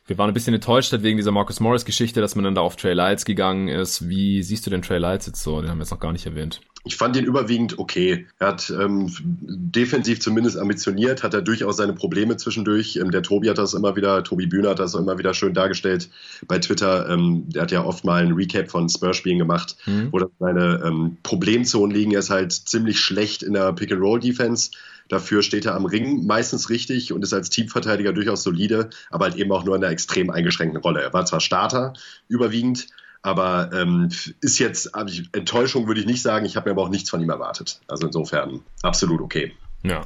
Wir 0.09 0.17
waren 0.17 0.31
ein 0.31 0.35
bisschen 0.35 0.55
enttäuscht 0.55 0.91
halt 0.91 1.03
wegen 1.03 1.19
dieser 1.19 1.33
Marcus 1.33 1.61
Morris 1.61 1.85
Geschichte, 1.85 2.23
dass 2.23 2.35
man 2.35 2.43
dann 2.43 2.55
da 2.55 2.63
auf 2.63 2.77
Trey 2.77 2.95
Lights 2.95 3.27
gegangen 3.27 3.69
ist. 3.69 4.09
Wie 4.09 4.43
siehst 4.43 4.65
du 4.65 4.71
den 4.71 4.81
Trey 4.81 4.99
Lights 4.99 5.27
jetzt 5.27 5.43
so? 5.43 5.61
Den 5.61 5.71
haben 5.71 5.77
wir 5.77 5.83
jetzt 5.83 5.91
noch 5.91 6.01
gar 6.01 6.13
nicht 6.13 6.25
erwähnt. 6.25 6.63
Ich 6.85 6.97
fand 6.97 7.15
ihn 7.17 7.27
überwiegend 7.27 7.79
okay. 7.79 8.27
Er 8.39 8.49
hat 8.49 8.71
ähm, 8.71 9.13
defensiv 9.21 10.21
zumindest 10.21 10.57
ambitioniert, 10.57 11.23
hat 11.23 11.35
er 11.35 11.43
durchaus 11.43 11.77
seine 11.77 11.93
Probleme 11.93 12.39
zwischendurch. 12.39 12.97
Ähm, 12.97 13.11
der 13.11 13.23
Tobi 13.23 13.51
hat 13.51 13.59
das 13.59 13.75
immer 13.75 13.97
wieder, 13.97 14.25
Tobi 14.25 14.47
Bühner 14.47 14.71
hat 14.71 14.79
das 14.79 14.95
immer 14.95 15.19
wieder 15.19 15.35
schön 15.35 15.53
dargestellt 15.53 16.09
bei 16.47 16.59
Twitter. 16.59 17.07
Ähm, 17.11 17.45
der 17.49 17.63
hat 17.63 17.73
ja 17.73 17.85
oft 17.85 18.07
mal 18.07 18.23
ein 18.23 18.33
Recap 18.33 18.71
von 18.71 18.89
Spurs-Spielen 18.89 19.39
gemacht, 19.39 19.77
mhm. 19.85 20.09
wo 20.11 20.21
seine 20.39 20.81
ähm, 20.83 21.19
Problemzonen 21.23 21.95
liegen. 21.95 22.13
Er 22.13 22.21
ist 22.21 22.31
halt 22.31 22.53
ziemlich 22.53 22.99
schlecht 22.99 23.43
in 23.43 23.53
der 23.53 23.75
Pick-and-Roll-Defense. 23.75 24.71
Dafür 25.09 25.43
steht 25.43 25.65
er 25.65 25.75
am 25.75 25.87
Ring 25.87 26.27
meistens 26.27 26.71
richtig 26.71 27.13
und 27.13 27.23
ist 27.23 27.33
als 27.33 27.51
Teamverteidiger 27.51 28.13
durchaus 28.13 28.43
solide, 28.43 28.91
aber 29.11 29.27
halt 29.27 29.37
eben 29.37 29.51
auch 29.53 29.65
nur 29.65 29.77
in 29.77 29.83
einer 29.83 29.93
extrem 29.93 30.31
eingeschränkten 30.31 30.81
Rolle. 30.81 31.03
Er 31.03 31.13
war 31.13 31.25
zwar 31.25 31.41
Starter 31.41 31.95
überwiegend, 32.29 32.89
aber 33.23 33.71
ähm, 33.73 34.11
ist 34.41 34.59
jetzt, 34.59 34.93
Enttäuschung 35.33 35.87
würde 35.87 36.01
ich 36.01 36.07
nicht 36.07 36.23
sagen, 36.23 36.47
ich 36.47 36.57
habe 36.57 36.69
mir 36.69 36.73
aber 36.73 36.83
auch 36.83 36.91
nichts 36.91 37.11
von 37.11 37.21
ihm 37.21 37.31
erwartet. 37.31 37.81
Also 37.89 38.07
insofern 38.07 38.61
absolut 38.83 39.21
okay. 39.21 39.53
Ja. 39.83 40.05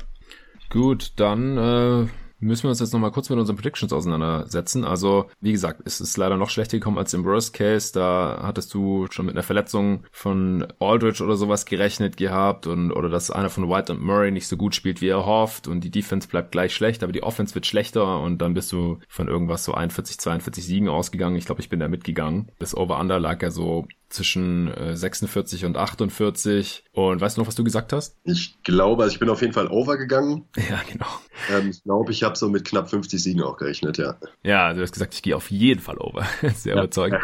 Gut, 0.70 1.12
dann 1.16 1.58
äh, 1.58 2.08
müssen 2.42 2.64
wir 2.64 2.70
uns 2.70 2.80
jetzt 2.80 2.92
nochmal 2.92 3.12
kurz 3.12 3.30
mit 3.30 3.38
unseren 3.38 3.56
Predictions 3.56 3.92
auseinandersetzen. 3.92 4.84
Also, 4.84 5.30
wie 5.40 5.52
gesagt, 5.52 5.82
es 5.84 6.00
ist 6.00 6.16
leider 6.16 6.36
noch 6.36 6.50
schlechter 6.50 6.78
gekommen 6.78 6.98
als 6.98 7.14
im 7.14 7.24
Worst 7.24 7.54
Case. 7.54 7.92
Da 7.92 8.40
hattest 8.42 8.74
du 8.74 9.06
schon 9.10 9.26
mit 9.26 9.34
einer 9.34 9.42
Verletzung 9.42 10.04
von 10.10 10.66
Aldridge 10.80 11.22
oder 11.22 11.36
sowas 11.36 11.64
gerechnet 11.64 12.16
gehabt 12.16 12.66
und 12.66 12.92
oder 12.92 13.08
dass 13.08 13.30
einer 13.30 13.50
von 13.50 13.68
White 13.68 13.92
und 13.92 14.02
Murray 14.02 14.30
nicht 14.30 14.48
so 14.48 14.56
gut 14.56 14.74
spielt, 14.74 15.00
wie 15.00 15.08
er 15.08 15.24
hofft 15.24 15.68
und 15.68 15.82
die 15.84 15.90
Defense 15.90 16.28
bleibt 16.28 16.52
gleich 16.52 16.74
schlecht, 16.74 17.02
aber 17.02 17.12
die 17.12 17.22
Offense 17.22 17.54
wird 17.54 17.66
schlechter 17.66 18.20
und 18.20 18.38
dann 18.38 18.54
bist 18.54 18.72
du 18.72 18.98
von 19.08 19.28
irgendwas 19.28 19.64
so 19.64 19.74
41, 19.74 20.18
42 20.18 20.64
Siegen 20.64 20.88
ausgegangen. 20.88 21.36
Ich 21.36 21.46
glaube, 21.46 21.60
ich 21.60 21.68
bin 21.68 21.80
da 21.80 21.88
mitgegangen. 21.88 22.50
Das 22.58 22.76
Over-Under 22.76 23.20
lag 23.20 23.40
ja 23.42 23.50
so 23.50 23.86
zwischen 24.12 24.68
äh, 24.68 24.96
46 24.96 25.64
und 25.64 25.76
48. 25.76 26.84
Und 26.92 27.20
weißt 27.20 27.36
du 27.36 27.40
noch, 27.40 27.48
was 27.48 27.54
du 27.54 27.64
gesagt 27.64 27.92
hast? 27.92 28.16
Ich 28.24 28.62
glaube, 28.62 29.02
also 29.02 29.14
ich 29.14 29.18
bin 29.18 29.28
auf 29.28 29.40
jeden 29.40 29.52
Fall 29.52 29.68
overgegangen. 29.68 30.44
Ja, 30.70 30.80
genau. 30.90 31.06
Ähm, 31.50 31.70
ich 31.70 31.82
glaube, 31.82 32.12
ich 32.12 32.22
habe 32.22 32.36
so 32.36 32.48
mit 32.48 32.64
knapp 32.64 32.88
50 32.88 33.22
Siegen 33.22 33.42
auch 33.42 33.56
gerechnet, 33.56 33.98
ja. 33.98 34.16
Ja, 34.42 34.72
du 34.72 34.80
hast 34.80 34.92
gesagt, 34.92 35.12
ich 35.12 35.22
gehe 35.22 35.36
auf 35.36 35.50
jeden 35.50 35.80
Fall 35.80 35.98
over. 35.98 36.24
Sehr 36.54 36.76
ja. 36.76 36.82
überzeugend. 36.82 37.20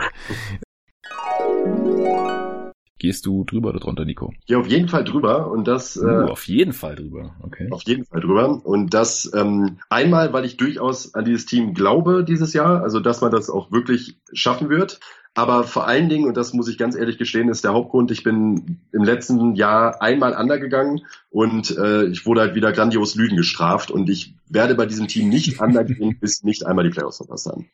Gehst 2.98 3.26
du 3.26 3.44
drüber 3.44 3.70
oder 3.70 3.78
drunter, 3.78 4.04
Nico? 4.04 4.34
Ja, 4.46 4.58
auf 4.58 4.66
jeden 4.66 4.88
Fall 4.88 5.04
drüber. 5.04 5.50
Und 5.50 5.68
das. 5.68 5.96
Uh, 5.96 6.08
äh, 6.08 6.24
auf 6.24 6.48
jeden 6.48 6.72
Fall 6.72 6.96
drüber, 6.96 7.36
okay. 7.42 7.68
Auf 7.70 7.82
jeden 7.84 8.04
Fall 8.04 8.20
drüber. 8.20 8.60
Und 8.64 8.92
das 8.92 9.30
ähm, 9.34 9.78
einmal, 9.88 10.32
weil 10.32 10.44
ich 10.44 10.56
durchaus 10.56 11.14
an 11.14 11.24
dieses 11.24 11.46
Team 11.46 11.74
glaube 11.74 12.24
dieses 12.24 12.52
Jahr, 12.52 12.82
also 12.82 12.98
dass 12.98 13.20
man 13.20 13.30
das 13.30 13.50
auch 13.50 13.70
wirklich 13.70 14.18
schaffen 14.32 14.68
wird. 14.68 14.98
Aber 15.38 15.62
vor 15.62 15.86
allen 15.86 16.08
Dingen, 16.08 16.26
und 16.26 16.36
das 16.36 16.52
muss 16.52 16.66
ich 16.66 16.78
ganz 16.78 16.96
ehrlich 16.96 17.16
gestehen, 17.16 17.48
ist 17.48 17.62
der 17.62 17.72
Hauptgrund, 17.72 18.10
ich 18.10 18.24
bin 18.24 18.80
im 18.90 19.04
letzten 19.04 19.54
Jahr 19.54 20.02
einmal 20.02 20.32
undergegangen 20.32 21.02
und 21.30 21.78
äh, 21.78 22.06
ich 22.06 22.26
wurde 22.26 22.40
halt 22.40 22.56
wieder 22.56 22.72
grandios 22.72 23.14
Lügen 23.14 23.36
gestraft 23.36 23.92
und 23.92 24.10
ich 24.10 24.34
werde 24.48 24.74
bei 24.74 24.84
diesem 24.84 25.06
Team 25.06 25.28
nicht 25.28 25.60
undergehen, 25.60 26.18
bis 26.18 26.42
nicht 26.42 26.66
einmal 26.66 26.82
die 26.82 26.90
Playoffs 26.90 27.18
verpasst 27.18 27.46
haben. 27.46 27.70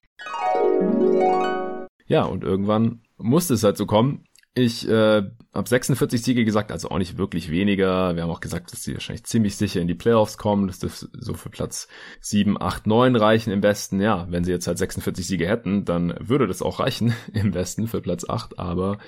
Ja, 2.07 2.25
und 2.25 2.45
irgendwann 2.45 3.01
musste 3.17 3.55
es 3.55 3.65
halt 3.65 3.79
so 3.79 3.87
kommen. 3.87 4.27
Ich 4.57 4.89
äh, 4.89 5.23
habe 5.53 5.69
46 5.69 6.23
Siege 6.23 6.45
gesagt, 6.45 6.71
also 6.71 6.89
auch 6.89 6.99
nicht 6.99 7.19
wirklich 7.19 7.51
weniger. 7.51 8.15
Wir 8.15 8.23
haben 8.23 8.31
auch 8.31 8.41
gesagt, 8.41 8.73
dass 8.73 8.85
sie 8.85 8.95
wahrscheinlich 8.95 9.25
ziemlich 9.25 9.57
sicher 9.57 9.81
in 9.81 9.89
die 9.89 9.97
Playoffs 9.97 10.39
kommen, 10.39 10.69
das 10.69 11.09
so 11.13 11.35
für 11.35 11.51
Platz 11.51 11.89
7, 12.21 12.61
8, 12.61 12.87
9 12.87 13.17
reichen 13.17 13.53
im 13.53 13.61
Besten. 13.61 14.01
Ja, 14.01 14.29
wenn 14.31 14.45
sie 14.45 14.53
jetzt 14.53 14.69
halt 14.69 14.79
46 14.79 15.27
Siege 15.27 15.49
hätten, 15.49 15.85
dann 15.85 16.15
würde 16.21 16.47
das 16.47 16.63
auch 16.63 16.79
reichen 16.79 17.15
im 17.33 17.51
Besten 17.51 17.89
für 17.89 18.01
Platz 18.01 18.29
8, 18.29 18.61
aber 18.61 18.99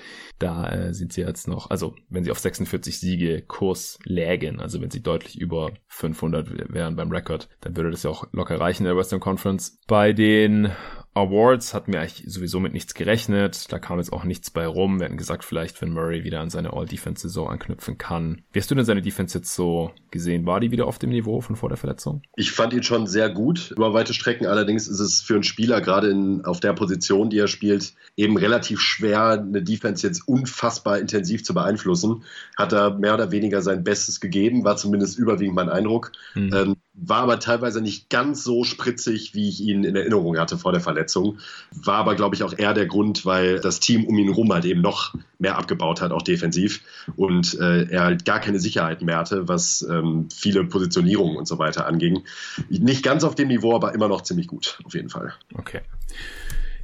da 0.40 0.68
äh, 0.68 0.92
sind 0.92 1.12
sie 1.12 1.20
jetzt 1.20 1.46
noch, 1.46 1.70
also 1.70 1.94
wenn 2.08 2.24
sie 2.24 2.32
auf 2.32 2.40
46 2.40 2.98
Siege 2.98 3.40
Kurs 3.42 4.00
lägen, 4.02 4.58
also 4.58 4.80
wenn 4.80 4.90
sie 4.90 5.02
deutlich 5.02 5.38
über 5.40 5.70
500 5.86 6.74
wären 6.74 6.96
beim 6.96 7.12
Rekord, 7.12 7.48
dann 7.60 7.76
würde 7.76 7.92
das 7.92 8.02
ja 8.02 8.10
auch 8.10 8.26
locker 8.32 8.58
reichen 8.58 8.82
in 8.82 8.88
der 8.88 8.96
Western 8.96 9.20
Conference. 9.20 9.78
Bei 9.86 10.12
den 10.12 10.72
Awards 11.16 11.72
hatten 11.72 11.94
wir 11.94 12.00
eigentlich 12.00 12.24
sowieso 12.26 12.60
mit 12.60 12.74
nichts 12.74 12.92
gerechnet. 12.92 13.72
Da 13.72 13.78
kam 13.78 13.98
jetzt 13.98 14.12
auch 14.12 14.24
nichts 14.24 14.50
bei 14.50 14.66
rum. 14.66 15.00
Wir 15.00 15.06
hatten 15.06 15.16
gesagt, 15.16 15.44
vielleicht, 15.44 15.80
wenn 15.80 15.90
Murray 15.90 16.24
wieder 16.24 16.40
an 16.40 16.50
seine 16.50 16.74
All-Defense-Saison 16.74 17.48
anknüpfen 17.48 17.96
kann. 17.96 18.42
Wie 18.52 18.60
hast 18.60 18.70
du 18.70 18.74
denn 18.74 18.84
seine 18.84 19.00
Defense 19.00 19.38
jetzt 19.38 19.54
so 19.54 19.92
gesehen? 20.10 20.44
War 20.44 20.60
die 20.60 20.70
wieder 20.70 20.86
auf 20.86 20.98
dem 20.98 21.08
Niveau 21.08 21.40
von 21.40 21.56
vor 21.56 21.70
der 21.70 21.78
Verletzung? 21.78 22.20
Ich 22.36 22.52
fand 22.52 22.74
ihn 22.74 22.82
schon 22.82 23.06
sehr 23.06 23.30
gut 23.30 23.70
über 23.70 23.94
weite 23.94 24.12
Strecken. 24.12 24.46
Allerdings 24.46 24.88
ist 24.88 25.00
es 25.00 25.22
für 25.22 25.34
einen 25.34 25.42
Spieler, 25.42 25.80
gerade 25.80 26.10
in, 26.10 26.44
auf 26.44 26.60
der 26.60 26.74
Position, 26.74 27.30
die 27.30 27.38
er 27.38 27.48
spielt, 27.48 27.94
eben 28.16 28.36
relativ 28.36 28.80
schwer, 28.80 29.30
eine 29.40 29.62
Defense 29.62 30.06
jetzt 30.06 30.28
unfassbar 30.28 30.98
intensiv 30.98 31.42
zu 31.44 31.54
beeinflussen. 31.54 32.24
Hat 32.58 32.74
er 32.74 32.98
mehr 32.98 33.14
oder 33.14 33.30
weniger 33.30 33.62
sein 33.62 33.84
Bestes 33.84 34.20
gegeben, 34.20 34.64
war 34.64 34.76
zumindest 34.76 35.18
überwiegend 35.18 35.56
mein 35.56 35.70
Eindruck. 35.70 36.12
Mhm. 36.34 36.52
Ähm, 36.52 36.76
war 36.98 37.18
aber 37.18 37.38
teilweise 37.38 37.80
nicht 37.80 38.08
ganz 38.08 38.42
so 38.42 38.64
spritzig, 38.64 39.34
wie 39.34 39.48
ich 39.48 39.60
ihn 39.60 39.84
in 39.84 39.94
Erinnerung 39.94 40.38
hatte 40.38 40.56
vor 40.56 40.72
der 40.72 40.80
Verletzung. 40.80 41.38
War 41.70 41.96
aber, 41.98 42.14
glaube 42.14 42.34
ich, 42.34 42.42
auch 42.42 42.56
eher 42.56 42.72
der 42.72 42.86
Grund, 42.86 43.26
weil 43.26 43.60
das 43.60 43.80
Team 43.80 44.06
um 44.06 44.16
ihn 44.18 44.28
herum 44.28 44.52
halt 44.52 44.64
eben 44.64 44.80
noch 44.80 45.14
mehr 45.38 45.58
abgebaut 45.58 46.00
hat, 46.00 46.12
auch 46.12 46.22
defensiv. 46.22 46.80
Und 47.16 47.58
äh, 47.60 47.84
er 47.90 48.04
halt 48.04 48.24
gar 48.24 48.40
keine 48.40 48.58
Sicherheit 48.58 49.02
mehr 49.02 49.18
hatte, 49.18 49.46
was 49.46 49.82
ähm, 49.82 50.28
viele 50.34 50.64
Positionierungen 50.64 51.36
und 51.36 51.46
so 51.46 51.58
weiter 51.58 51.86
anging. 51.86 52.24
Nicht 52.70 53.02
ganz 53.02 53.24
auf 53.24 53.34
dem 53.34 53.48
Niveau, 53.48 53.74
aber 53.74 53.94
immer 53.94 54.08
noch 54.08 54.22
ziemlich 54.22 54.46
gut, 54.46 54.78
auf 54.84 54.94
jeden 54.94 55.10
Fall. 55.10 55.34
Okay. 55.54 55.82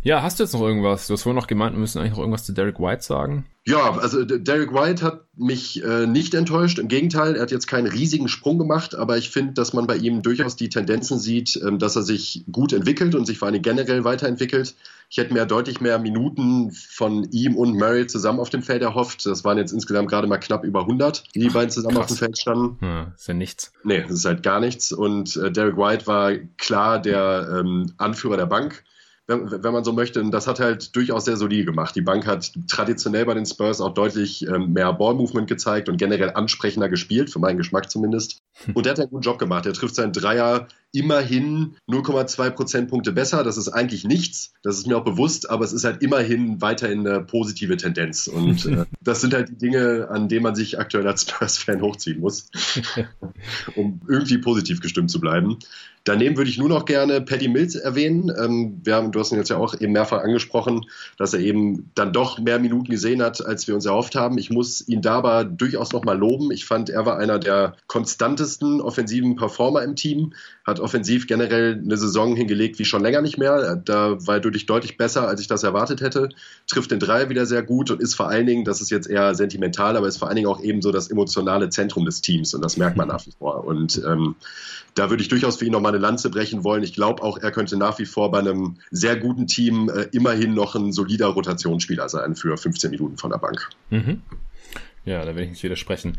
Ja, 0.05 0.23
hast 0.23 0.39
du 0.39 0.43
jetzt 0.43 0.53
noch 0.53 0.63
irgendwas? 0.63 1.07
Du 1.07 1.13
hast 1.13 1.23
vorhin 1.23 1.39
noch 1.39 1.47
gemeint, 1.47 1.75
wir 1.75 1.81
müssen 1.81 1.99
eigentlich 1.99 2.13
noch 2.13 2.19
irgendwas 2.19 2.45
zu 2.45 2.53
Derek 2.53 2.81
White 2.81 3.03
sagen. 3.03 3.47
Ja, 3.65 3.97
also 3.97 4.25
Derek 4.25 4.75
White 4.75 5.05
hat 5.05 5.21
mich 5.37 5.85
äh, 5.85 6.09
nicht 6.09 6.35
enttäuscht. 6.35 6.81
Im 6.81 6.89
Gegenteil, 6.89 7.37
er 7.37 7.43
hat 7.43 7.53
jetzt 7.53 7.69
keinen 7.69 7.87
riesigen 7.87 8.27
Sprung 8.27 8.59
gemacht, 8.59 8.97
aber 8.97 9.17
ich 9.17 9.31
finde, 9.31 9.53
dass 9.53 9.73
man 9.73 9.87
bei 9.87 9.97
ihm 9.97 10.23
durchaus 10.23 10.57
die 10.57 10.69
Tendenzen 10.69 11.21
sieht, 11.21 11.61
ähm, 11.65 11.79
dass 11.79 11.95
er 11.95 12.03
sich 12.03 12.45
gut 12.51 12.73
entwickelt 12.73 13.15
und 13.15 13.25
sich 13.25 13.39
vor 13.39 13.47
allem 13.47 13.63
generell 13.63 14.03
weiterentwickelt. 14.03 14.75
Ich 15.09 15.19
hätte 15.19 15.33
mir 15.33 15.47
deutlich 15.47 15.81
mehr 15.81 16.01
Minuten 16.01 16.73
von 16.73 17.29
ihm 17.31 17.55
und 17.55 17.79
Murray 17.79 18.09
zusammen 18.09 18.41
auf 18.41 18.51
dem 18.51 18.65
Feld 18.65 18.83
erhofft. 18.83 19.25
Das 19.25 19.45
waren 19.45 19.59
jetzt 19.59 19.73
insgesamt 19.73 20.09
gerade 20.09 20.27
mal 20.27 20.39
knapp 20.39 20.65
über 20.65 20.81
100, 20.81 21.23
die 21.33 21.39
die 21.39 21.51
beiden 21.51 21.71
zusammen 21.71 21.95
Krass. 21.95 22.05
auf 22.05 22.09
dem 22.09 22.17
Feld 22.17 22.39
standen. 22.39 22.85
Ja, 22.85 23.13
ist 23.15 23.29
ja 23.29 23.35
nichts. 23.35 23.73
Nee, 23.85 24.03
das 24.03 24.11
ist 24.11 24.25
halt 24.25 24.43
gar 24.43 24.59
nichts. 24.59 24.91
Und 24.91 25.37
äh, 25.37 25.53
Derek 25.53 25.77
White 25.77 26.09
war 26.09 26.33
klar 26.59 27.01
der 27.01 27.61
ähm, 27.61 27.93
Anführer 27.99 28.39
der 28.39 28.47
Bank 28.47 28.83
wenn, 29.33 29.63
wenn 29.63 29.73
man 29.73 29.85
so 29.85 29.93
möchte. 29.93 30.21
Und 30.21 30.31
das 30.31 30.47
hat 30.47 30.61
halt 30.61 30.95
durchaus 30.95 31.25
sehr 31.25 31.37
solide 31.37 31.65
gemacht. 31.65 31.97
Die 31.97 32.03
Bank 32.03 32.27
hat 32.27 32.53
traditionell 32.69 33.25
bei 33.25 33.35
den 33.35 33.47
Spurs 33.47 33.81
auch 33.81 33.95
deutlich 33.95 34.47
ähm, 34.47 34.73
mehr 34.73 34.93
Ballmovement 34.93 35.49
gezeigt 35.49 35.89
und 35.89 35.97
generell 35.97 36.31
ansprechender 36.31 36.89
gespielt, 36.89 37.31
für 37.31 37.39
meinen 37.39 37.59
Geschmack 37.59 37.91
zumindest. 37.91 38.43
Und 38.75 38.87
der 38.87 38.93
hat 38.93 39.01
einen 39.01 39.11
guten 39.11 39.23
Job 39.23 39.39
gemacht. 39.39 39.67
Er 39.67 39.73
trifft 39.73 39.95
seinen 39.95 40.13
Dreier 40.13 40.69
immerhin 40.93 41.77
0,2 41.89 42.51
Prozentpunkte 42.51 43.13
besser. 43.13 43.43
Das 43.43 43.57
ist 43.57 43.69
eigentlich 43.69 44.05
nichts. 44.05 44.53
Das 44.63 44.77
ist 44.77 44.87
mir 44.87 44.97
auch 44.97 45.05
bewusst, 45.05 45.51
aber 45.51 45.65
es 45.65 45.73
ist 45.73 45.85
halt 45.85 46.03
immerhin 46.03 46.61
weiterhin 46.61 47.07
eine 47.07 47.21
positive 47.21 47.77
Tendenz. 47.77 48.29
Und 48.29 48.67
äh, 48.67 48.85
das 49.01 49.21
sind 49.21 49.35
halt 49.35 49.49
die 49.49 49.59
Dinge, 49.59 50.09
an 50.11 50.29
denen 50.29 50.43
man 50.43 50.55
sich 50.55 50.79
aktuell 50.79 51.07
als 51.07 51.23
Spurs-Fan 51.23 51.81
hochziehen 51.81 52.21
muss, 52.21 52.49
um 53.75 54.01
irgendwie 54.09 54.39
positiv 54.39 54.81
gestimmt 54.81 55.11
zu 55.11 55.21
bleiben. 55.21 55.59
Daneben 56.05 56.37
würde 56.37 56.51
ich 56.51 56.59
nur 56.59 56.69
noch 56.69 56.85
gerne 56.85 57.21
Paddy 57.21 57.49
Mills 57.49 57.77
erwähnen. 57.77 58.33
Ähm, 58.37 58.81
wir 58.83 58.97
haben, 58.97 59.13
du 59.13 59.21
hast 59.21 59.31
ihn 59.31 59.39
jetzt 59.39 59.51
ja 59.51 59.57
auch 59.57 59.81
eben 59.81 59.93
mehrfach 59.93 60.23
angesprochen, 60.23 60.87
dass 61.17 61.33
er 61.33 61.41
eben 61.41 61.91
dann 61.95 62.13
doch 62.13 62.39
mehr 62.41 62.59
Minuten 62.59 62.91
gesehen 62.91 63.23
hat, 63.23 63.45
als 63.45 63.69
wir 63.69 63.75
uns 63.75 63.87
erhofft 63.87 64.17
haben. 64.17 64.37
Ich 64.37 64.51
muss 64.51 64.87
ihn 64.89 65.01
dabei 65.01 65.45
durchaus 65.45 65.93
nochmal 65.93 66.19
loben. 66.19 66.51
Ich 66.51 66.65
fand, 66.65 66.91
er 66.91 67.07
war 67.07 67.19
einer 67.19 67.39
der 67.39 67.77
konstantesten 67.87 68.81
offensiven 68.81 69.37
Performer 69.37 69.83
im 69.83 69.95
Team, 69.95 70.33
hat 70.65 70.81
offensiv 70.83 71.27
generell 71.27 71.81
eine 71.83 71.97
Saison 71.97 72.37
hingelegt 72.37 72.79
wie 72.79 72.85
schon 72.85 73.03
länger 73.03 73.23
nicht 73.23 73.39
mehr. 73.39 73.77
Da 73.77 74.27
war 74.27 74.37
er 74.37 74.41
deutlich, 74.41 74.67
deutlich 74.67 74.97
besser, 74.97 75.29
als 75.29 75.41
ich 75.41 75.47
das 75.47 75.63
erwartet 75.63 76.01
hätte. 76.01 76.29
Trifft 76.67 76.91
den 76.91 76.99
Dreier 76.99 77.31
wieder 77.31 77.47
sehr 77.47 77.63
gut 77.63 77.91
und 77.91 78.01
ist 78.01 78.15
vor 78.15 78.29
allen 78.29 78.47
Dingen, 78.47 78.65
das 78.65 78.81
ist 78.81 78.91
jetzt 78.91 79.09
eher 79.09 79.35
sentimental, 79.35 79.97
aber 79.97 80.09
ist 80.09 80.19
vor 80.19 80.29
allen 80.29 80.37
Dingen 80.37 80.49
auch 80.49 80.63
eben 80.63 80.83
so 80.83 80.93
das 80.93 81.11
emotionale 81.11 81.71
Zentrum 81.71 82.05
des 82.05 82.21
Teams 82.21 82.53
und 82.55 82.63
das 82.63 82.77
merkt 82.77 82.97
man 82.97 83.09
nach 83.09 83.27
wie 83.27 83.33
vor. 83.39 83.65
Und 83.65 84.03
ähm, 84.07 84.35
da 84.95 85.09
würde 85.09 85.23
ich 85.23 85.29
durchaus 85.29 85.57
für 85.57 85.65
ihn 85.65 85.73
nochmal 85.73 85.93
eine 85.93 86.01
Lanze 86.01 86.29
brechen 86.29 86.65
wollen. 86.65 86.83
Ich 86.83 86.93
glaube 86.93 87.23
auch, 87.23 87.39
er 87.39 87.51
könnte 87.51 87.77
nach 87.77 87.99
wie 87.99 88.07
vor 88.07 88.31
bei 88.31 88.41
einem 88.41 88.77
sehr 88.91 89.17
guten 89.17 89.47
Team 89.47 89.89
äh, 89.89 90.09
immerhin 90.13 90.55
noch 90.55 90.75
ein 90.75 90.93
solider 90.93 91.29
Rotationsspieler 91.29 92.09
sein 92.09 92.37
für 92.37 92.57
15 92.57 92.91
Minuten 92.91 93.17
von 93.17 93.31
der 93.31 93.39
Bank. 93.39 93.71
Mhm. 93.91 94.23
Ja, 95.05 95.25
da 95.25 95.35
will 95.35 95.45
ich 95.45 95.51
nicht 95.51 95.63
widersprechen. 95.63 96.19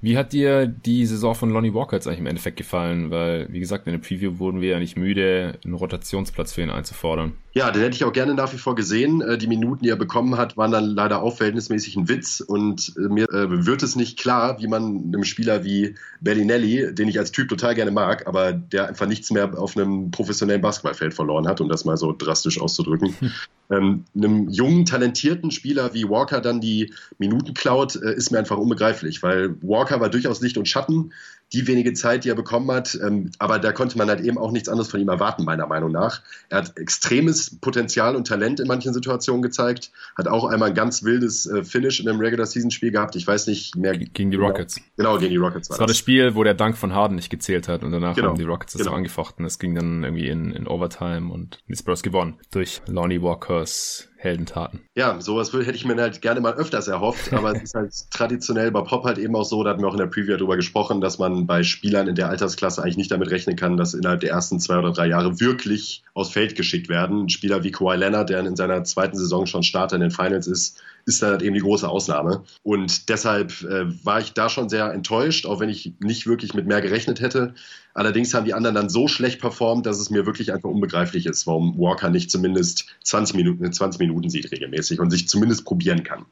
Wie 0.00 0.16
hat 0.16 0.32
dir 0.32 0.66
die 0.66 1.06
Saison 1.06 1.34
von 1.34 1.50
Lonnie 1.50 1.72
Walker 1.72 1.96
jetzt 1.96 2.06
eigentlich 2.06 2.18
im 2.20 2.26
Endeffekt 2.26 2.56
gefallen? 2.56 3.10
Weil, 3.10 3.52
wie 3.52 3.60
gesagt, 3.60 3.86
in 3.86 3.92
der 3.92 4.00
Preview 4.00 4.38
wurden 4.38 4.60
wir 4.60 4.70
ja 4.70 4.78
nicht 4.78 4.96
müde, 4.96 5.58
einen 5.64 5.74
Rotationsplatz 5.74 6.52
für 6.52 6.62
ihn 6.62 6.70
einzufordern. 6.70 7.34
Ja, 7.56 7.70
den 7.70 7.82
hätte 7.82 7.94
ich 7.94 8.02
auch 8.02 8.12
gerne 8.12 8.34
nach 8.34 8.52
wie 8.52 8.58
vor 8.58 8.74
gesehen. 8.74 9.20
Äh, 9.20 9.38
die 9.38 9.46
Minuten, 9.46 9.84
die 9.84 9.88
er 9.88 9.96
bekommen 9.96 10.36
hat, 10.36 10.56
waren 10.56 10.72
dann 10.72 10.86
leider 10.86 11.22
auch 11.22 11.36
verhältnismäßig 11.36 11.94
ein 11.94 12.08
Witz. 12.08 12.40
Und 12.40 12.92
äh, 12.96 13.02
mir 13.02 13.30
äh, 13.30 13.64
wird 13.64 13.84
es 13.84 13.94
nicht 13.94 14.18
klar, 14.18 14.60
wie 14.60 14.66
man 14.66 15.04
einem 15.06 15.22
Spieler 15.22 15.62
wie 15.62 15.94
Bellinelli, 16.20 16.92
den 16.92 17.06
ich 17.06 17.16
als 17.16 17.30
Typ 17.30 17.48
total 17.48 17.76
gerne 17.76 17.92
mag, 17.92 18.26
aber 18.26 18.52
der 18.52 18.88
einfach 18.88 19.06
nichts 19.06 19.30
mehr 19.30 19.56
auf 19.56 19.76
einem 19.76 20.10
professionellen 20.10 20.62
Basketballfeld 20.62 21.14
verloren 21.14 21.46
hat, 21.46 21.60
um 21.60 21.68
das 21.68 21.84
mal 21.84 21.96
so 21.96 22.12
drastisch 22.12 22.60
auszudrücken, 22.60 23.14
ähm, 23.70 24.04
einem 24.16 24.48
jungen, 24.48 24.84
talentierten 24.84 25.52
Spieler 25.52 25.94
wie 25.94 26.08
Walker 26.08 26.40
dann 26.40 26.60
die 26.60 26.92
Minuten 27.18 27.54
klaut, 27.54 27.94
ist 27.94 28.32
mir 28.32 28.38
einfach 28.38 28.58
unbegreiflich, 28.58 29.22
weil 29.22 29.54
Walker 29.62 30.00
war 30.00 30.08
durchaus 30.08 30.40
Licht 30.40 30.58
und 30.58 30.68
Schatten 30.68 31.12
die 31.54 31.66
wenige 31.66 31.92
Zeit, 31.92 32.24
die 32.24 32.28
er 32.28 32.34
bekommen 32.34 32.70
hat. 32.70 32.98
Ähm, 33.02 33.30
aber 33.38 33.58
da 33.58 33.72
konnte 33.72 33.96
man 33.96 34.08
halt 34.08 34.20
eben 34.20 34.36
auch 34.38 34.50
nichts 34.50 34.68
anderes 34.68 34.90
von 34.90 35.00
ihm 35.00 35.08
erwarten, 35.08 35.44
meiner 35.44 35.66
Meinung 35.66 35.92
nach. 35.92 36.20
Er 36.48 36.58
hat 36.58 36.76
extremes 36.76 37.58
Potenzial 37.60 38.16
und 38.16 38.26
Talent 38.26 38.60
in 38.60 38.66
manchen 38.66 38.92
Situationen 38.92 39.42
gezeigt, 39.42 39.92
hat 40.16 40.28
auch 40.28 40.44
einmal 40.44 40.70
ein 40.70 40.74
ganz 40.74 41.04
wildes 41.04 41.46
äh, 41.46 41.64
Finish 41.64 42.00
in 42.00 42.08
einem 42.08 42.20
Regular-Season-Spiel 42.20 42.90
gehabt. 42.90 43.16
Ich 43.16 43.26
weiß 43.26 43.46
nicht 43.46 43.76
mehr. 43.76 43.96
Gegen 43.96 44.30
die 44.30 44.36
Rockets. 44.36 44.80
Genau, 44.96 45.18
gegen 45.18 45.30
die 45.30 45.36
Rockets 45.36 45.70
war 45.70 45.74
das. 45.74 45.80
war 45.80 45.86
das 45.86 45.98
Spiel, 45.98 46.34
wo 46.34 46.42
der 46.42 46.54
Dank 46.54 46.76
von 46.76 46.92
Harden 46.92 47.14
nicht 47.14 47.30
gezählt 47.30 47.68
hat 47.68 47.84
und 47.84 47.92
danach 47.92 48.16
genau. 48.16 48.30
haben 48.30 48.38
die 48.38 48.44
Rockets 48.44 48.72
das 48.72 48.82
genau. 48.82 48.96
angefochten. 48.96 49.44
Das 49.44 49.58
ging 49.58 49.74
dann 49.74 50.02
irgendwie 50.02 50.28
in, 50.28 50.50
in 50.50 50.66
Overtime 50.66 51.32
und 51.32 51.60
die 51.68 51.76
Spurs 51.76 52.02
gewonnen 52.02 52.38
durch 52.50 52.82
Lonnie 52.86 53.22
Walkers 53.22 54.08
Heldentaten. 54.24 54.80
Ja, 54.96 55.20
sowas 55.20 55.52
hätte 55.52 55.72
ich 55.72 55.84
mir 55.84 55.96
halt 55.96 56.22
gerne 56.22 56.40
mal 56.40 56.54
öfters 56.54 56.88
erhofft, 56.88 57.32
aber 57.32 57.54
es 57.54 57.62
ist 57.62 57.74
halt 57.74 57.92
traditionell 58.10 58.70
bei 58.70 58.80
Pop 58.80 59.04
halt 59.04 59.18
eben 59.18 59.36
auch 59.36 59.44
so, 59.44 59.62
da 59.62 59.70
hatten 59.70 59.82
wir 59.82 59.88
auch 59.88 59.94
in 59.94 59.98
der 59.98 60.06
Preview 60.06 60.36
darüber 60.36 60.56
gesprochen, 60.56 61.00
dass 61.00 61.18
man 61.18 61.46
bei 61.46 61.62
Spielern 61.62 62.08
in 62.08 62.14
der 62.14 62.28
Altersklasse 62.28 62.82
eigentlich 62.82 62.96
nicht 62.96 63.10
damit 63.10 63.30
rechnen 63.30 63.56
kann, 63.56 63.76
dass 63.76 63.94
innerhalb 63.94 64.20
der 64.20 64.30
ersten 64.30 64.58
zwei 64.58 64.78
oder 64.78 64.92
drei 64.92 65.06
Jahre 65.06 65.40
wirklich 65.40 66.02
aufs 66.14 66.30
Feld 66.30 66.56
geschickt 66.56 66.88
werden. 66.88 67.24
Ein 67.24 67.28
Spieler 67.28 67.62
wie 67.62 67.70
Kawhi 67.70 67.96
Leonard, 67.96 68.30
der 68.30 68.40
in 68.40 68.56
seiner 68.56 68.82
zweiten 68.84 69.16
Saison 69.16 69.46
schon 69.46 69.62
Starter 69.62 69.96
in 69.96 70.02
den 70.02 70.10
Finals 70.10 70.46
ist, 70.46 70.80
ist 71.06 71.22
dann 71.22 71.32
halt 71.32 71.42
eben 71.42 71.54
die 71.54 71.60
große 71.60 71.88
Ausnahme. 71.88 72.44
Und 72.62 73.08
deshalb 73.08 73.62
äh, 73.62 73.86
war 74.04 74.20
ich 74.20 74.32
da 74.32 74.48
schon 74.48 74.68
sehr 74.68 74.92
enttäuscht, 74.92 75.46
auch 75.46 75.60
wenn 75.60 75.68
ich 75.68 75.94
nicht 76.00 76.26
wirklich 76.26 76.54
mit 76.54 76.66
mehr 76.66 76.80
gerechnet 76.80 77.20
hätte. 77.20 77.54
Allerdings 77.94 78.34
haben 78.34 78.44
die 78.44 78.54
anderen 78.54 78.74
dann 78.74 78.88
so 78.88 79.08
schlecht 79.08 79.40
performt, 79.40 79.86
dass 79.86 79.98
es 79.98 80.10
mir 80.10 80.26
wirklich 80.26 80.52
einfach 80.52 80.68
unbegreiflich 80.68 81.26
ist, 81.26 81.46
warum 81.46 81.78
Walker 81.78 82.10
nicht 82.10 82.30
zumindest 82.30 82.86
20 83.04 83.36
Minuten, 83.36 83.72
20 83.72 84.00
Minuten 84.00 84.30
sieht 84.30 84.50
regelmäßig 84.50 85.00
und 85.00 85.10
sich 85.10 85.28
zumindest 85.28 85.64
probieren 85.64 86.02
kann. 86.02 86.26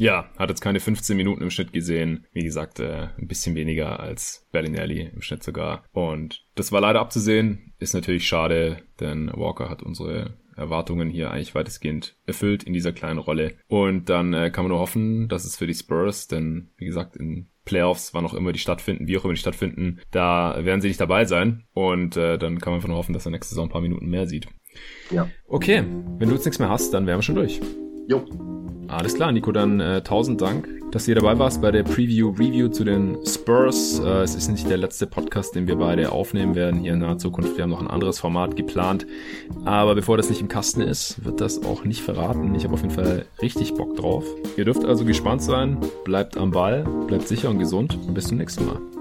Ja, 0.00 0.30
hat 0.38 0.48
jetzt 0.48 0.62
keine 0.62 0.80
15 0.80 1.14
Minuten 1.14 1.42
im 1.42 1.50
Schnitt 1.50 1.74
gesehen. 1.74 2.24
Wie 2.32 2.42
gesagt, 2.42 2.80
äh, 2.80 3.08
ein 3.18 3.28
bisschen 3.28 3.54
weniger 3.54 4.00
als 4.00 4.46
Bellinelli 4.50 5.10
im 5.14 5.20
Schnitt 5.20 5.42
sogar. 5.42 5.84
Und 5.92 6.42
das 6.54 6.72
war 6.72 6.80
leider 6.80 7.00
abzusehen. 7.00 7.74
Ist 7.78 7.92
natürlich 7.92 8.26
schade, 8.26 8.78
denn 8.98 9.30
Walker 9.34 9.68
hat 9.68 9.82
unsere 9.82 10.32
Erwartungen 10.56 11.10
hier 11.10 11.30
eigentlich 11.30 11.54
weitestgehend 11.54 12.16
erfüllt 12.26 12.62
in 12.62 12.72
dieser 12.72 12.92
kleinen 12.92 13.18
Rolle. 13.18 13.54
Und 13.68 14.08
dann 14.08 14.34
äh, 14.34 14.50
kann 14.50 14.64
man 14.64 14.70
nur 14.70 14.80
hoffen, 14.80 15.28
dass 15.28 15.44
es 15.44 15.56
für 15.56 15.66
die 15.66 15.74
Spurs, 15.74 16.28
denn 16.28 16.70
wie 16.76 16.86
gesagt, 16.86 17.16
in 17.16 17.48
Playoffs, 17.64 18.14
wann 18.14 18.26
auch 18.26 18.34
immer 18.34 18.52
die 18.52 18.58
stattfinden, 18.58 19.06
wie 19.06 19.16
auch 19.16 19.24
immer 19.24 19.34
die 19.34 19.40
stattfinden, 19.40 20.00
da 20.10 20.64
werden 20.64 20.80
sie 20.80 20.88
nicht 20.88 21.00
dabei 21.00 21.24
sein. 21.24 21.64
Und 21.72 22.16
äh, 22.16 22.38
dann 22.38 22.58
kann 22.58 22.72
man 22.72 22.78
einfach 22.78 22.88
nur 22.88 22.98
hoffen, 22.98 23.12
dass 23.12 23.26
er 23.26 23.32
nächste 23.32 23.50
Saison 23.50 23.68
ein 23.68 23.72
paar 23.72 23.80
Minuten 23.80 24.08
mehr 24.08 24.26
sieht. 24.26 24.48
Ja. 25.10 25.28
Okay, 25.46 25.84
wenn 26.18 26.28
du 26.28 26.34
jetzt 26.34 26.44
nichts 26.44 26.58
mehr 26.58 26.68
hast, 26.68 26.94
dann 26.94 27.06
wären 27.06 27.18
wir 27.18 27.22
schon 27.22 27.34
durch. 27.34 27.60
Jo. 28.08 28.24
Alles 28.88 29.14
klar, 29.14 29.30
Nico, 29.30 29.52
dann 29.52 29.78
äh, 29.78 30.02
tausend 30.02 30.40
Dank, 30.40 30.68
dass 30.90 31.04
hier 31.04 31.14
dabei 31.14 31.38
warst 31.38 31.62
bei 31.62 31.70
der 31.70 31.82
Preview-Review 31.84 32.68
zu 32.68 32.84
den 32.84 33.16
Spurs. 33.26 34.00
Äh, 34.00 34.22
es 34.22 34.34
ist 34.34 34.48
nicht 34.48 34.68
der 34.68 34.76
letzte 34.76 35.06
Podcast, 35.06 35.54
den 35.54 35.66
wir 35.66 35.76
beide 35.76 36.10
aufnehmen 36.12 36.54
werden 36.54 36.80
hier 36.80 36.94
in 36.94 36.98
naher 36.98 37.18
Zukunft. 37.18 37.56
Wir 37.56 37.62
haben 37.62 37.70
noch 37.70 37.80
ein 37.80 37.90
anderes 37.90 38.18
Format 38.18 38.56
geplant. 38.56 39.06
Aber 39.64 39.94
bevor 39.94 40.16
das 40.16 40.28
nicht 40.28 40.40
im 40.40 40.48
Kasten 40.48 40.80
ist, 40.80 41.24
wird 41.24 41.40
das 41.40 41.62
auch 41.64 41.84
nicht 41.84 42.02
verraten. 42.02 42.54
Ich 42.54 42.64
habe 42.64 42.74
auf 42.74 42.82
jeden 42.82 42.94
Fall 42.94 43.26
richtig 43.40 43.74
Bock 43.74 43.96
drauf. 43.96 44.24
Ihr 44.56 44.64
dürft 44.64 44.84
also 44.84 45.04
gespannt 45.04 45.42
sein. 45.42 45.78
Bleibt 46.04 46.36
am 46.36 46.50
Ball, 46.50 46.84
bleibt 47.06 47.28
sicher 47.28 47.50
und 47.50 47.58
gesund 47.58 47.96
und 48.06 48.14
bis 48.14 48.28
zum 48.28 48.38
nächsten 48.38 48.66
Mal. 48.66 48.99